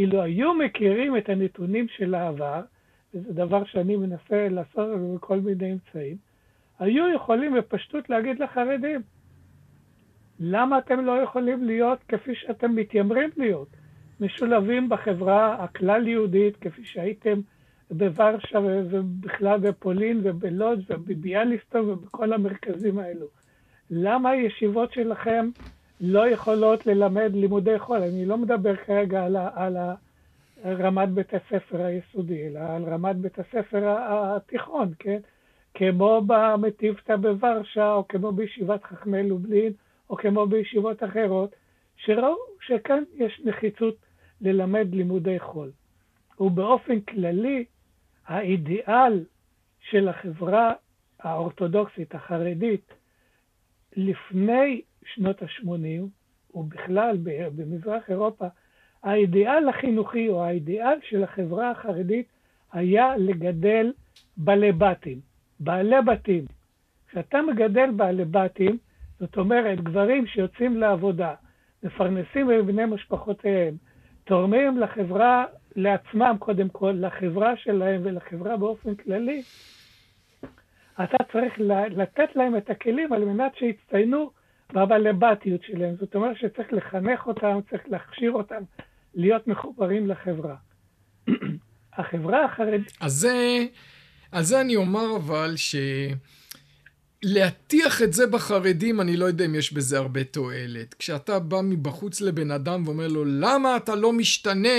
אילו 0.00 0.22
היו 0.22 0.54
מכירים 0.54 1.16
את 1.16 1.28
הנתונים 1.28 1.86
של 1.88 2.14
העבר, 2.14 2.60
וזה 3.14 3.32
דבר 3.32 3.64
שאני 3.64 3.96
מנסה 3.96 4.48
לעשות 4.48 4.88
בכל 5.14 5.40
מיני 5.40 5.72
אמצעים, 5.72 6.16
היו 6.78 7.14
יכולים 7.14 7.54
בפשטות 7.54 8.10
להגיד 8.10 8.38
לחרדים, 8.38 9.00
למה 10.40 10.78
אתם 10.78 11.04
לא 11.04 11.12
יכולים 11.12 11.64
להיות 11.64 11.98
כפי 12.08 12.34
שאתם 12.34 12.74
מתיימרים 12.74 13.30
להיות, 13.36 13.68
משולבים 14.20 14.88
בחברה 14.88 15.64
הכלל-יהודית, 15.64 16.56
כפי 16.56 16.84
שהייתם 16.84 17.40
בוורשה 17.90 18.58
ובכלל 18.62 19.58
בפולין 19.58 20.20
ובלודז' 20.22 20.90
ובביאליסטו 20.90 21.78
ובכל 21.78 22.32
המרכזים 22.32 22.98
האלו. 22.98 23.26
למה 23.90 24.30
הישיבות 24.30 24.92
שלכם 24.92 25.50
לא 26.00 26.28
יכולות 26.28 26.86
ללמד 26.86 27.30
לימודי 27.34 27.78
חול? 27.78 28.02
אני 28.02 28.24
לא 28.26 28.38
מדבר 28.38 28.76
כרגע 28.76 29.24
על, 29.24 29.36
ה, 29.36 29.50
על 29.54 29.76
ה, 29.76 29.94
רמת 30.64 31.08
בית 31.08 31.34
הספר 31.34 31.82
היסודי, 31.82 32.46
אלא 32.46 32.60
על 32.60 32.84
רמת 32.84 33.16
בית 33.16 33.38
הספר 33.38 33.96
התיכון, 33.98 34.92
כן? 34.98 35.18
כמו 35.74 36.22
במטיבתא 36.26 37.16
בוורשה, 37.16 37.92
או 37.92 38.08
כמו 38.08 38.32
בישיבת 38.32 38.84
חכמי 38.84 39.28
לובלין, 39.28 39.72
או 40.10 40.16
כמו 40.16 40.46
בישיבות 40.46 41.02
אחרות, 41.02 41.54
שראו 41.96 42.36
שכאן 42.60 43.02
יש 43.14 43.40
נחיצות 43.44 43.96
ללמד 44.40 44.94
לימודי 44.94 45.38
חול. 45.38 45.70
ובאופן 46.40 47.00
כללי, 47.00 47.64
האידיאל 48.26 49.24
של 49.80 50.08
החברה 50.08 50.72
האורתודוקסית, 51.20 52.14
החרדית, 52.14 52.94
לפני 53.96 54.82
שנות 55.14 55.42
ה-80, 55.42 56.02
ובכלל 56.54 57.16
במזרח 57.56 58.10
אירופה, 58.10 58.46
האידיאל 59.02 59.68
החינוכי 59.68 60.28
או 60.28 60.44
האידיאל 60.44 60.98
של 61.02 61.24
החברה 61.24 61.70
החרדית 61.70 62.26
היה 62.72 63.16
לגדל 63.16 63.92
בעלי 64.36 64.72
בתים, 64.72 65.20
בעלי 65.60 66.02
בתים. 66.06 66.44
כשאתה 67.08 67.42
מגדל 67.42 67.90
בעלי 67.90 68.24
בתים, 68.24 68.78
זאת 69.20 69.36
אומרת, 69.36 69.80
גברים 69.80 70.26
שיוצאים 70.26 70.76
לעבודה, 70.76 71.34
מפרנסים 71.82 72.50
את 72.50 72.64
בני 72.64 72.84
משפחותיהם, 72.84 73.74
תורמים 74.24 74.78
לחברה, 74.78 75.44
לעצמם 75.76 76.36
קודם 76.38 76.68
כל, 76.68 76.94
לחברה 76.96 77.56
שלהם 77.56 78.00
ולחברה 78.04 78.56
באופן 78.56 78.94
כללי, 78.94 79.42
אתה 81.04 81.16
צריך 81.32 81.54
לתת 81.90 82.36
להם 82.36 82.56
את 82.56 82.70
הכלים 82.70 83.12
על 83.12 83.24
מנת 83.24 83.56
שיצטיינו 83.56 84.30
בבעלבתיות 84.72 85.60
שלהם. 85.62 85.94
זאת 86.00 86.14
אומרת 86.14 86.36
שצריך 86.36 86.72
לחנך 86.72 87.26
אותם, 87.26 87.58
צריך 87.70 87.82
להכשיר 87.86 88.32
אותם 88.32 88.62
להיות 89.14 89.46
מחוברים 89.46 90.08
לחברה. 90.08 90.56
החברה 91.98 92.44
החרדית... 92.44 92.92
אז 93.00 93.12
זה, 93.12 93.64
אז 94.32 94.48
זה 94.48 94.60
אני 94.60 94.76
אומר 94.76 95.16
אבל 95.16 95.52
ש... 95.56 95.76
להטיח 97.22 98.02
את 98.02 98.12
זה 98.12 98.26
בחרדים, 98.26 99.00
אני 99.00 99.16
לא 99.16 99.24
יודע 99.24 99.44
אם 99.44 99.54
יש 99.54 99.72
בזה 99.72 99.98
הרבה 99.98 100.24
תועלת. 100.24 100.94
כשאתה 100.94 101.38
בא 101.38 101.60
מבחוץ 101.64 102.20
לבן 102.20 102.50
אדם 102.50 102.82
ואומר 102.86 103.08
לו, 103.08 103.24
למה 103.24 103.76
אתה 103.76 103.94
לא 103.94 104.12
משתנה, 104.12 104.78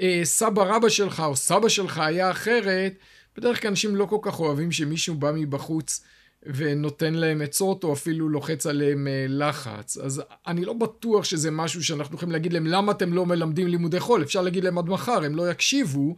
אה, 0.00 0.20
סבא 0.24 0.62
רבא 0.62 0.88
שלך 0.88 1.22
או 1.26 1.36
סבא 1.36 1.68
שלך 1.68 1.98
היה 1.98 2.30
אחרת, 2.30 2.94
בדרך 3.36 3.60
כלל 3.60 3.68
אנשים 3.70 3.96
לא 3.96 4.04
כל 4.04 4.18
כך 4.22 4.40
אוהבים 4.40 4.72
שמישהו 4.72 5.14
בא 5.14 5.32
מבחוץ 5.34 6.04
ונותן 6.46 7.14
להם 7.14 7.40
עצות, 7.40 7.84
או 7.84 7.92
אפילו 7.92 8.28
לוחץ 8.28 8.66
עליהם 8.66 9.06
אה, 9.06 9.26
לחץ. 9.28 9.96
אז 9.96 10.22
אני 10.46 10.64
לא 10.64 10.72
בטוח 10.72 11.24
שזה 11.24 11.50
משהו 11.50 11.84
שאנחנו 11.84 12.16
יכולים 12.16 12.32
להגיד 12.32 12.52
להם, 12.52 12.66
למה 12.66 12.92
אתם 12.92 13.12
לא 13.12 13.26
מלמדים 13.26 13.66
לימודי 13.66 14.00
חול? 14.00 14.22
אפשר 14.22 14.42
להגיד 14.42 14.64
להם 14.64 14.78
עד 14.78 14.88
מחר, 14.88 15.24
הם 15.24 15.36
לא 15.36 15.50
יקשיבו. 15.50 16.16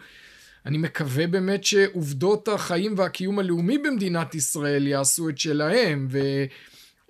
אני 0.66 0.78
מקווה 0.78 1.26
באמת 1.26 1.64
שעובדות 1.64 2.48
החיים 2.48 2.94
והקיום 2.96 3.38
הלאומי 3.38 3.78
במדינת 3.78 4.34
ישראל 4.34 4.86
יעשו 4.86 5.28
את 5.28 5.38
שלהם, 5.38 6.06
ו... 6.10 6.18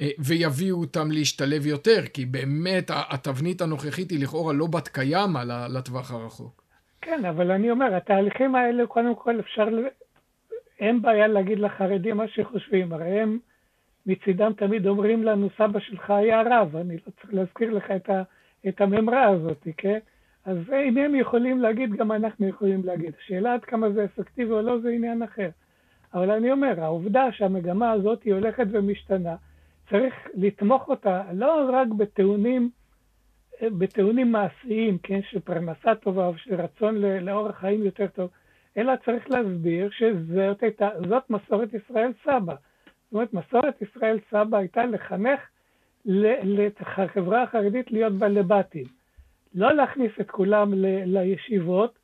אה, 0.01 0.09
ויביאו 0.19 0.81
אותם 0.81 1.11
להשתלב 1.11 1.67
יותר, 1.67 2.07
כי 2.15 2.27
באמת 2.27 2.91
התבנית 3.11 3.61
הנוכחית 3.61 4.11
היא 4.11 4.23
לכאורה 4.23 4.53
לא 4.53 4.67
בת 4.67 4.89
קיימא 4.89 5.39
לטווח 5.69 6.11
הרחוק. 6.11 6.63
כן, 7.01 7.25
אבל 7.25 7.51
אני 7.51 7.71
אומר, 7.71 7.97
התהליכים 7.97 8.55
האלה, 8.55 8.87
קודם 8.87 9.15
כל 9.15 9.41
אפשר, 9.41 9.69
אין 10.81 11.03
בעיה 11.03 11.27
להגיד 11.27 11.59
לחרדים 11.59 12.17
מה 12.17 12.29
שחושבים, 12.29 12.93
הרי 12.93 13.21
הם 13.21 13.39
מצידם 14.07 14.53
תמיד 14.57 14.87
אומרים 14.87 15.23
לנו, 15.23 15.49
סבא 15.59 15.81
שלך 15.81 16.11
היה 16.11 16.43
רב, 16.43 16.77
אני 16.77 16.97
לא 16.97 17.13
צריך 17.21 17.35
להזכיר 17.35 17.71
לך 17.71 17.91
את, 17.91 18.11
ה, 18.11 18.23
את 18.69 18.81
הממרה 18.81 19.29
הזאת, 19.29 19.69
כן? 19.77 19.99
אז 20.45 20.57
אם 20.89 20.99
הם 20.99 21.15
יכולים 21.15 21.61
להגיד, 21.61 21.93
גם 21.93 22.13
אנחנו 22.13 22.49
יכולים 22.49 22.85
להגיד. 22.85 23.13
השאלה 23.19 23.55
עד 23.55 23.65
כמה 23.65 23.91
זה 23.91 24.05
אפקטיבי 24.05 24.51
או 24.51 24.63
לא, 24.63 24.79
זה 24.79 24.91
עניין 24.91 25.23
אחר. 25.23 25.49
אבל 26.15 26.31
אני 26.31 26.53
אומר, 26.53 26.81
העובדה 26.81 27.33
שהמגמה 27.33 27.91
הזאת 27.91 28.23
היא 28.23 28.35
הולכת 28.35 28.67
ומשתנה, 28.71 29.37
צריך 29.91 30.15
לתמוך 30.35 30.89
אותה 30.89 31.23
לא 31.33 31.71
רק 31.73 31.89
בטיעונים, 31.89 32.71
בטיעונים 33.63 34.33
מעשיים, 34.33 34.99
כן, 35.03 35.21
של 35.31 35.41
פרנסה 35.41 35.95
טובה 35.95 36.29
ושל 36.29 36.55
רצון 36.55 36.97
לאורח 36.97 37.59
חיים 37.59 37.83
יותר 37.83 38.07
טוב, 38.07 38.31
אלא 38.77 38.93
צריך 39.05 39.31
להסביר 39.31 39.91
שזאת 39.91 40.63
הייתה, 40.63 40.89
זאת 41.09 41.31
מסורת 41.31 41.69
ישראל 41.75 42.13
סבא. 42.25 42.55
זאת 42.55 43.13
אומרת, 43.13 43.35
מסורת 43.35 43.83
ישראל 43.83 44.19
סבא 44.31 44.59
הייתה 44.59 44.87
לחנך 44.87 45.41
את 46.67 46.81
החברה 46.81 47.43
החרדית 47.43 47.93
להיות 47.93 48.13
בעלי 48.13 48.43
בתים. 48.43 48.85
לא 49.55 49.73
להכניס 49.73 50.13
את 50.21 50.31
כולם 50.31 50.75
ל- 50.75 51.19
לישיבות, 51.19 51.99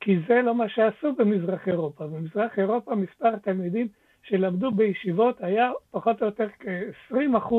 כי 0.00 0.18
זה 0.28 0.42
לא 0.42 0.54
מה 0.54 0.68
שעשו 0.68 1.12
במזרח 1.14 1.68
אירופה. 1.68 2.06
במזרח 2.06 2.58
אירופה 2.58 2.94
מספר 2.94 3.28
התלמידים 3.28 3.88
שלמדו 4.22 4.70
בישיבות 4.70 5.40
היה 5.40 5.70
פחות 5.90 6.22
או 6.22 6.26
יותר 6.26 6.48
כ-20% 6.58 7.54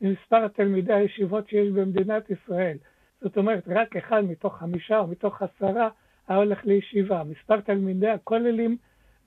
ממספר 0.00 0.48
תלמידי 0.48 0.92
הישיבות 0.92 1.48
שיש 1.48 1.68
במדינת 1.68 2.30
ישראל. 2.30 2.76
זאת 3.20 3.36
אומרת, 3.36 3.62
רק 3.66 3.96
אחד 3.96 4.20
מתוך 4.20 4.58
חמישה 4.58 4.98
או 4.98 5.06
מתוך 5.06 5.42
עשרה 5.42 5.88
היה 6.28 6.38
הולך 6.38 6.66
לישיבה. 6.66 7.22
מספר 7.24 7.60
תלמידי 7.60 8.08
הכוללים 8.08 8.76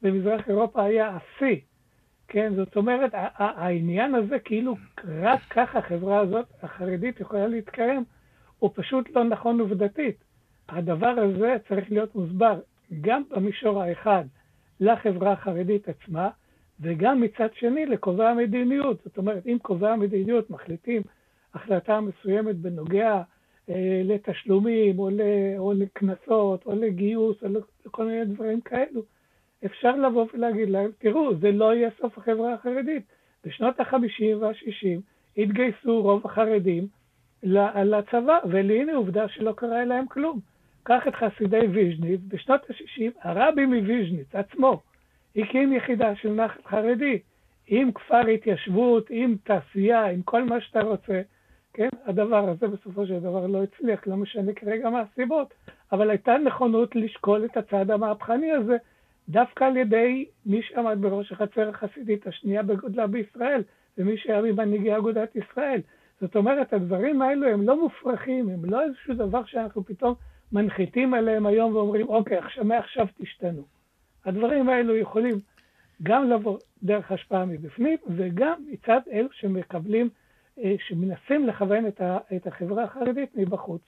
במזרח 0.01 0.49
אירופה 0.49 0.83
היה 0.83 1.17
אפסי. 1.17 1.61
כן, 2.27 2.53
זאת 2.55 2.75
אומרת, 2.75 3.11
העניין 3.13 4.15
הזה, 4.15 4.39
כאילו 4.39 4.75
רק 5.21 5.39
ככה 5.49 5.79
החברה 5.79 6.19
הזאת, 6.19 6.45
החרדית, 6.63 7.19
יכולה 7.19 7.47
להתקיים, 7.47 8.03
הוא 8.59 8.71
פשוט 8.73 9.09
לא 9.15 9.23
נכון 9.23 9.59
עובדתית. 9.59 10.23
הדבר 10.69 11.07
הזה 11.17 11.57
צריך 11.67 11.91
להיות 11.91 12.15
מוסבר 12.15 12.59
גם 13.01 13.23
במישור 13.29 13.81
האחד 13.81 14.25
לחברה 14.79 15.31
החרדית 15.31 15.87
עצמה, 15.89 16.29
וגם 16.79 17.21
מצד 17.21 17.47
שני 17.53 17.85
לקובעי 17.85 18.27
המדיניות. 18.27 19.01
זאת 19.05 19.17
אומרת, 19.17 19.47
אם 19.47 19.57
קובעי 19.61 19.91
המדיניות 19.91 20.49
מחליטים 20.49 21.01
החלטה 21.53 21.99
מסוימת 22.01 22.55
בנוגע 22.55 23.21
לתשלומים, 24.03 24.99
או, 24.99 25.73
לקנסות, 25.73 26.65
או 26.65 26.75
לגיוס, 26.75 27.43
או 27.43 27.47
לכל 27.86 28.05
מיני 28.05 28.25
דברים 28.25 28.62
כאלו, 28.62 29.01
אפשר 29.65 29.95
לבוא 29.95 30.25
ולהגיד 30.34 30.69
להם, 30.69 30.91
תראו, 30.99 31.36
זה 31.36 31.51
לא 31.51 31.75
יהיה 31.75 31.89
סוף 32.01 32.17
החברה 32.17 32.53
החרדית. 32.53 33.03
בשנות 33.45 33.79
ה-50 33.79 34.36
וה-60 34.39 35.01
התגייסו 35.38 36.01
רוב 36.01 36.21
החרדים 36.25 36.88
לצבא, 37.43 38.38
והנה 38.49 38.93
עובדה 38.93 39.27
שלא 39.27 39.51
קרה 39.51 39.86
להם 39.86 40.07
כלום. 40.07 40.39
קח 40.84 41.07
את 41.07 41.15
חסידי 41.15 41.67
ויז'ניץ, 41.71 42.21
בשנות 42.27 42.62
ה-60 42.69 43.12
הרבי 43.21 43.65
מוויז'ניץ 43.65 44.27
עצמו 44.34 44.81
הקים 45.36 45.73
יחידה 45.73 46.15
של 46.15 46.31
נחל 46.31 46.60
חרדי, 46.65 47.19
עם 47.67 47.91
כפר 47.91 48.27
התיישבות, 48.27 49.07
עם 49.10 49.36
תעשייה, 49.43 50.05
עם 50.05 50.21
כל 50.21 50.43
מה 50.43 50.62
שאתה 50.62 50.81
רוצה, 50.81 51.21
כן? 51.73 51.89
הדבר 52.05 52.49
הזה 52.49 52.67
בסופו 52.67 53.07
של 53.07 53.19
דבר 53.19 53.47
לא 53.47 53.63
הצליח, 53.63 54.07
לא 54.07 54.17
משנה 54.17 54.53
כרגע 54.53 54.89
מה 54.89 55.01
הסיבות, 55.01 55.53
אבל 55.91 56.10
הייתה 56.10 56.38
נכונות 56.38 56.95
לשקול 56.95 57.45
את 57.45 57.57
הצעד 57.57 57.91
המהפכני 57.91 58.51
הזה, 58.51 58.77
דווקא 59.29 59.63
על 59.63 59.77
ידי 59.77 60.25
מי 60.45 60.62
שעמד 60.62 60.97
בראש 61.01 61.31
החצר 61.31 61.69
החסידית 61.69 62.27
השנייה 62.27 62.63
בגודלה 62.63 63.07
בישראל, 63.07 63.63
ומי 63.97 64.17
שהיה 64.17 64.41
ממנהיגי 64.41 64.97
אגודת 64.97 65.36
ישראל. 65.36 65.81
זאת 66.21 66.36
אומרת, 66.36 66.73
הדברים 66.73 67.21
האלו 67.21 67.47
הם 67.47 67.67
לא 67.67 67.81
מופרכים, 67.81 68.49
הם 68.49 68.65
לא 68.65 68.84
איזשהו 68.84 69.13
דבר 69.13 69.45
שאנחנו 69.45 69.84
פתאום 69.84 70.13
מנחיתים 70.51 71.13
עליהם 71.13 71.45
היום 71.45 71.75
ואומרים, 71.75 72.07
אוקיי, 72.07 72.38
עכשיו, 72.38 72.65
מעכשיו 72.65 73.07
תשתנו. 73.17 73.63
הדברים 74.25 74.69
האלו 74.69 74.95
יכולים 74.95 75.36
גם 76.03 76.29
לבוא 76.29 76.57
דרך 76.84 77.12
השפעה 77.12 77.45
מבפנים, 77.45 77.97
וגם 78.07 78.53
מצד 78.71 78.99
אלו 79.12 79.27
שמקבלים, 79.31 80.10
שמנסים 80.87 81.47
לכוון 81.47 81.87
את 82.35 82.47
החברה 82.47 82.83
החרדית 82.83 83.35
מבחוץ. 83.35 83.81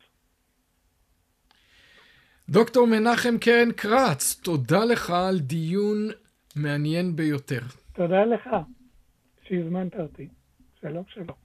דוקטור 2.50 2.88
מנחם 2.88 3.38
קרן 3.38 3.72
קרץ, 3.72 4.40
תודה 4.44 4.86
לך 4.86 5.10
על 5.10 5.40
דיון 5.40 6.10
מעניין 6.56 7.16
ביותר. 7.16 7.62
תודה 7.94 8.26
לך 8.26 8.50
שהזמנת 9.44 9.96
אותי. 9.96 10.28
שלום 10.82 11.04
שלום. 11.08 11.43